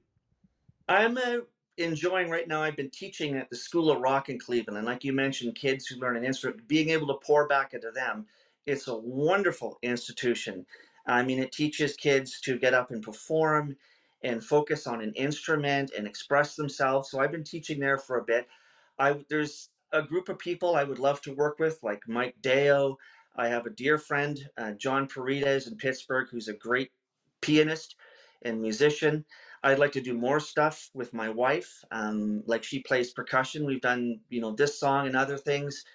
I'm 0.87 1.17
uh, 1.17 1.37
enjoying 1.77 2.29
right 2.29 2.47
now. 2.47 2.63
I've 2.63 2.75
been 2.75 2.89
teaching 2.89 3.35
at 3.35 3.49
the 3.49 3.55
School 3.55 3.91
of 3.91 4.01
Rock 4.01 4.29
in 4.29 4.39
Cleveland. 4.39 4.77
And 4.77 4.87
like 4.87 5.03
you 5.03 5.13
mentioned, 5.13 5.55
kids 5.55 5.85
who 5.85 5.97
learn 5.97 6.17
an 6.17 6.25
instrument, 6.25 6.67
being 6.67 6.89
able 6.89 7.07
to 7.07 7.25
pour 7.25 7.47
back 7.47 7.73
into 7.73 7.91
them, 7.91 8.25
it's 8.69 8.87
a 8.87 8.97
wonderful 8.97 9.77
institution. 9.81 10.65
I 11.07 11.23
mean, 11.23 11.39
it 11.39 11.51
teaches 11.51 11.95
kids 11.95 12.39
to 12.41 12.59
get 12.59 12.73
up 12.73 12.91
and 12.91 13.03
perform 13.03 13.77
and 14.23 14.43
focus 14.43 14.87
on 14.87 15.01
an 15.01 15.13
instrument 15.15 15.91
and 15.97 16.07
express 16.07 16.55
themselves. 16.55 17.09
So 17.11 17.19
I've 17.19 17.31
been 17.31 17.43
teaching 17.43 17.79
there 17.79 17.97
for 17.97 18.17
a 18.17 18.23
bit. 18.23 18.47
I 18.99 19.25
there's 19.29 19.69
a 19.91 20.03
group 20.03 20.29
of 20.29 20.39
people 20.39 20.75
I 20.75 20.83
would 20.83 20.99
love 20.99 21.21
to 21.23 21.33
work 21.33 21.59
with, 21.59 21.79
like 21.83 22.07
Mike 22.07 22.35
Deo, 22.41 22.97
I 23.35 23.47
have 23.47 23.65
a 23.65 23.71
dear 23.71 23.97
friend, 23.97 24.49
uh, 24.57 24.73
John 24.73 25.07
Paredes 25.07 25.67
in 25.67 25.77
Pittsburgh, 25.77 26.27
who's 26.31 26.47
a 26.49 26.53
great 26.53 26.91
pianist 27.41 27.95
and 28.41 28.61
musician. 28.61 29.25
I'd 29.63 29.79
like 29.79 29.93
to 29.93 30.01
do 30.01 30.13
more 30.13 30.39
stuff 30.39 30.89
with 30.93 31.13
my 31.13 31.29
wife. 31.29 31.83
Um, 31.91 32.43
like 32.45 32.63
she 32.63 32.81
plays 32.81 33.11
percussion. 33.11 33.65
We've 33.65 33.81
done, 33.81 34.21
you 34.29 34.41
know, 34.41 34.51
this 34.51 34.79
song 34.79 35.07
and 35.07 35.15
other 35.15 35.37
things. 35.37 35.85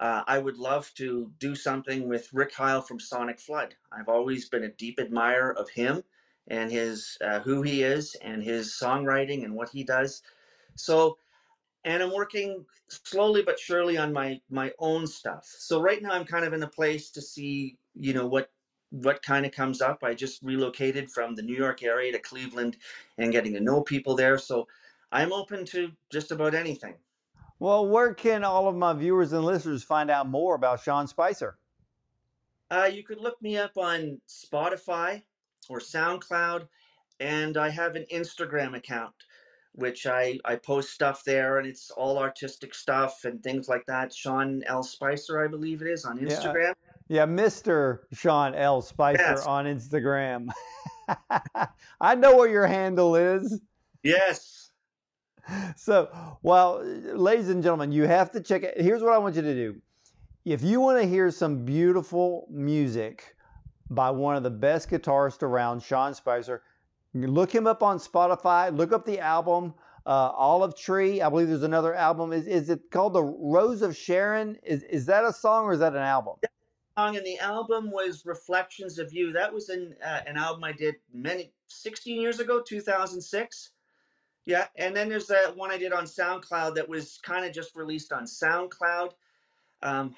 Uh, 0.00 0.22
I 0.26 0.38
would 0.38 0.58
love 0.58 0.92
to 0.96 1.32
do 1.38 1.54
something 1.54 2.08
with 2.08 2.32
Rick 2.32 2.54
Heil 2.54 2.82
from 2.82 3.00
Sonic 3.00 3.40
Flood. 3.40 3.76
I've 3.92 4.08
always 4.08 4.48
been 4.48 4.64
a 4.64 4.68
deep 4.72 5.00
admirer 5.00 5.56
of 5.56 5.70
him 5.70 6.04
and 6.48 6.70
his 6.70 7.18
uh, 7.22 7.40
who 7.40 7.62
he 7.62 7.82
is 7.82 8.14
and 8.22 8.42
his 8.42 8.68
songwriting 8.72 9.44
and 9.44 9.54
what 9.54 9.70
he 9.70 9.84
does. 9.84 10.22
So 10.76 11.18
and 11.84 12.02
I'm 12.02 12.12
working 12.12 12.66
slowly 12.88 13.42
but 13.42 13.58
surely 13.58 13.96
on 13.96 14.12
my 14.12 14.40
my 14.50 14.72
own 14.78 15.06
stuff. 15.06 15.44
So 15.46 15.80
right 15.80 16.02
now 16.02 16.12
I'm 16.12 16.24
kind 16.26 16.44
of 16.44 16.52
in 16.52 16.62
a 16.62 16.68
place 16.68 17.10
to 17.12 17.22
see, 17.22 17.78
you 17.94 18.12
know, 18.12 18.26
what 18.26 18.50
what 18.90 19.22
kind 19.22 19.46
of 19.46 19.52
comes 19.52 19.80
up. 19.80 20.02
I 20.02 20.14
just 20.14 20.42
relocated 20.42 21.10
from 21.10 21.34
the 21.34 21.42
New 21.42 21.56
York 21.56 21.82
area 21.82 22.12
to 22.12 22.18
Cleveland 22.18 22.76
and 23.18 23.32
getting 23.32 23.54
to 23.54 23.60
know 23.60 23.82
people 23.82 24.16
there. 24.16 24.38
So 24.38 24.68
I'm 25.12 25.32
open 25.32 25.64
to 25.66 25.92
just 26.10 26.30
about 26.32 26.54
anything. 26.54 26.96
Well, 27.58 27.86
where 27.86 28.12
can 28.14 28.44
all 28.44 28.68
of 28.68 28.76
my 28.76 28.92
viewers 28.92 29.32
and 29.32 29.44
listeners 29.44 29.82
find 29.82 30.10
out 30.10 30.28
more 30.28 30.54
about 30.54 30.82
Sean 30.82 31.06
Spicer? 31.06 31.56
Uh, 32.70 32.90
you 32.92 33.02
could 33.02 33.20
look 33.20 33.40
me 33.40 33.56
up 33.56 33.76
on 33.76 34.20
Spotify 34.28 35.22
or 35.68 35.78
SoundCloud, 35.78 36.68
and 37.20 37.56
I 37.56 37.70
have 37.70 37.96
an 37.96 38.04
Instagram 38.12 38.76
account 38.76 39.14
which 39.76 40.06
I, 40.06 40.38
I 40.44 40.56
post 40.56 40.90
stuff 40.90 41.22
there 41.24 41.58
and 41.58 41.68
it's 41.68 41.90
all 41.90 42.18
artistic 42.18 42.74
stuff 42.74 43.24
and 43.24 43.42
things 43.42 43.68
like 43.68 43.84
that. 43.86 44.12
Sean 44.12 44.62
L. 44.66 44.82
Spicer, 44.82 45.44
I 45.44 45.48
believe 45.48 45.82
it 45.82 45.88
is, 45.88 46.04
on 46.04 46.18
Instagram. 46.18 46.72
Yeah, 47.08 47.26
yeah 47.26 47.26
Mr. 47.26 48.00
Sean 48.12 48.54
L. 48.54 48.80
Spicer 48.80 49.22
yes. 49.22 49.46
on 49.46 49.66
Instagram. 49.66 50.48
I 52.00 52.14
know 52.14 52.34
what 52.34 52.50
your 52.50 52.66
handle 52.66 53.16
is. 53.16 53.60
Yes. 54.02 54.65
So, 55.76 56.08
well, 56.42 56.82
ladies 56.84 57.48
and 57.50 57.62
gentlemen, 57.62 57.92
you 57.92 58.04
have 58.06 58.32
to 58.32 58.40
check 58.40 58.62
it. 58.62 58.80
Here's 58.80 59.02
what 59.02 59.12
I 59.12 59.18
want 59.18 59.36
you 59.36 59.42
to 59.42 59.54
do. 59.54 59.76
If 60.44 60.62
you 60.62 60.80
want 60.80 61.00
to 61.00 61.06
hear 61.06 61.30
some 61.30 61.64
beautiful 61.64 62.48
music 62.50 63.36
by 63.90 64.10
one 64.10 64.36
of 64.36 64.42
the 64.42 64.50
best 64.50 64.90
guitarists 64.90 65.42
around, 65.42 65.82
Sean 65.82 66.14
Spicer, 66.14 66.62
Look 67.24 67.54
him 67.54 67.66
up 67.66 67.82
on 67.82 67.98
Spotify. 67.98 68.76
Look 68.76 68.92
up 68.92 69.06
the 69.06 69.20
album 69.20 69.74
uh, 70.04 70.32
Olive 70.36 70.76
Tree. 70.76 71.22
I 71.22 71.28
believe 71.28 71.48
there's 71.48 71.62
another 71.62 71.94
album. 71.94 72.32
Is, 72.32 72.46
is 72.46 72.68
it 72.68 72.90
called 72.90 73.14
The 73.14 73.22
Rose 73.22 73.82
of 73.82 73.96
Sharon? 73.96 74.58
Is, 74.62 74.82
is 74.84 75.06
that 75.06 75.24
a 75.24 75.32
song 75.32 75.64
or 75.64 75.72
is 75.72 75.80
that 75.80 75.94
an 75.94 76.02
album? 76.02 76.34
song, 76.98 77.16
and 77.16 77.24
the 77.24 77.38
album 77.38 77.90
was 77.90 78.26
Reflections 78.26 78.98
of 78.98 79.12
You. 79.12 79.32
That 79.32 79.52
was 79.52 79.68
an 79.70 79.94
uh, 80.04 80.20
an 80.26 80.36
album 80.36 80.64
I 80.64 80.72
did 80.72 80.96
many 81.12 81.52
16 81.68 82.20
years 82.20 82.40
ago, 82.40 82.62
2006. 82.66 83.70
Yeah, 84.46 84.66
and 84.76 84.94
then 84.94 85.08
there's 85.08 85.26
that 85.26 85.56
one 85.56 85.72
I 85.72 85.76
did 85.76 85.92
on 85.92 86.04
SoundCloud 86.04 86.76
that 86.76 86.88
was 86.88 87.18
kind 87.22 87.44
of 87.44 87.52
just 87.52 87.74
released 87.74 88.12
on 88.12 88.24
SoundCloud. 88.24 89.10
Um, 89.82 90.14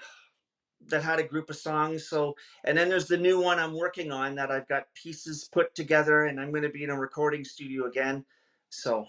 that 0.87 1.03
had 1.03 1.19
a 1.19 1.25
group 1.25 1.51
of 1.51 1.57
songs. 1.57 2.09
So, 2.09 2.37
and 2.65 2.77
then 2.77 2.89
there's 2.89 3.09
the 3.09 3.17
new 3.17 3.41
one 3.41 3.59
I'm 3.59 3.75
working 3.75 4.13
on 4.13 4.35
that 4.37 4.51
I've 4.51 4.69
got 4.69 4.93
pieces 4.95 5.49
put 5.51 5.75
together, 5.75 6.27
and 6.27 6.41
I'm 6.41 6.51
going 6.51 6.63
to 6.63 6.69
be 6.69 6.85
in 6.85 6.91
a 6.91 6.99
recording 6.99 7.45
studio 7.45 7.87
again. 7.87 8.25
So, 8.71 9.07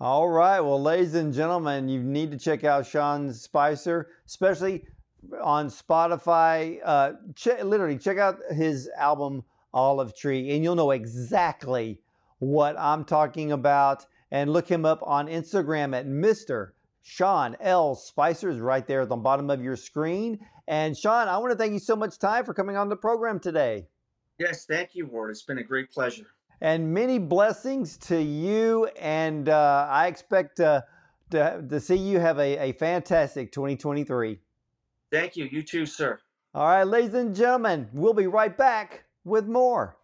all 0.00 0.28
right. 0.28 0.60
Well, 0.60 0.80
ladies 0.80 1.14
and 1.14 1.32
gentlemen, 1.32 1.88
you 1.88 2.02
need 2.02 2.30
to 2.32 2.38
check 2.38 2.64
out 2.64 2.86
Sean 2.86 3.32
Spicer, 3.32 4.10
especially 4.26 4.84
on 5.42 5.68
Spotify. 5.68 6.80
Uh, 6.84 7.12
ch- 7.34 7.62
literally, 7.62 7.98
check 7.98 8.18
out 8.18 8.38
his 8.50 8.88
album 8.96 9.44
Olive 9.72 10.14
Tree, 10.14 10.50
and 10.50 10.62
you'll 10.62 10.76
know 10.76 10.90
exactly 10.90 12.00
what 12.38 12.78
I'm 12.78 13.04
talking 13.04 13.52
about. 13.52 14.06
And 14.30 14.52
look 14.52 14.68
him 14.68 14.84
up 14.84 15.00
on 15.02 15.26
Instagram 15.26 15.96
at 15.96 16.06
Mr. 16.06 16.72
Sean 17.02 17.56
L. 17.60 17.94
Spicer 17.94 18.50
is 18.50 18.58
right 18.58 18.86
there 18.86 19.02
at 19.02 19.08
the 19.08 19.16
bottom 19.16 19.48
of 19.48 19.62
your 19.62 19.76
screen. 19.76 20.38
And 20.66 20.96
Sean, 20.96 21.28
I 21.28 21.38
want 21.38 21.52
to 21.52 21.56
thank 21.56 21.72
you 21.72 21.78
so 21.78 21.96
much 21.96 22.18
time 22.18 22.44
for 22.44 22.52
coming 22.52 22.76
on 22.76 22.90
the 22.90 22.96
program 22.96 23.40
today. 23.40 23.86
Yes, 24.38 24.66
thank 24.66 24.94
you, 24.94 25.06
Ward. 25.06 25.30
It's 25.30 25.42
been 25.42 25.58
a 25.58 25.64
great 25.64 25.90
pleasure 25.90 26.26
and 26.60 26.92
many 26.92 27.18
blessings 27.18 27.96
to 27.96 28.20
you. 28.20 28.86
And 28.98 29.48
uh, 29.48 29.86
I 29.88 30.06
expect 30.06 30.60
uh, 30.60 30.82
to, 31.30 31.64
to 31.68 31.80
see 31.80 31.96
you 31.96 32.18
have 32.18 32.38
a, 32.38 32.70
a 32.70 32.72
fantastic 32.72 33.52
2023. 33.52 34.38
Thank 35.10 35.36
you. 35.36 35.48
You 35.50 35.62
too, 35.62 35.86
sir. 35.86 36.18
All 36.54 36.66
right, 36.66 36.84
ladies 36.84 37.14
and 37.14 37.34
gentlemen, 37.34 37.88
we'll 37.92 38.14
be 38.14 38.26
right 38.26 38.56
back 38.56 39.04
with 39.24 39.46
more. 39.46 39.97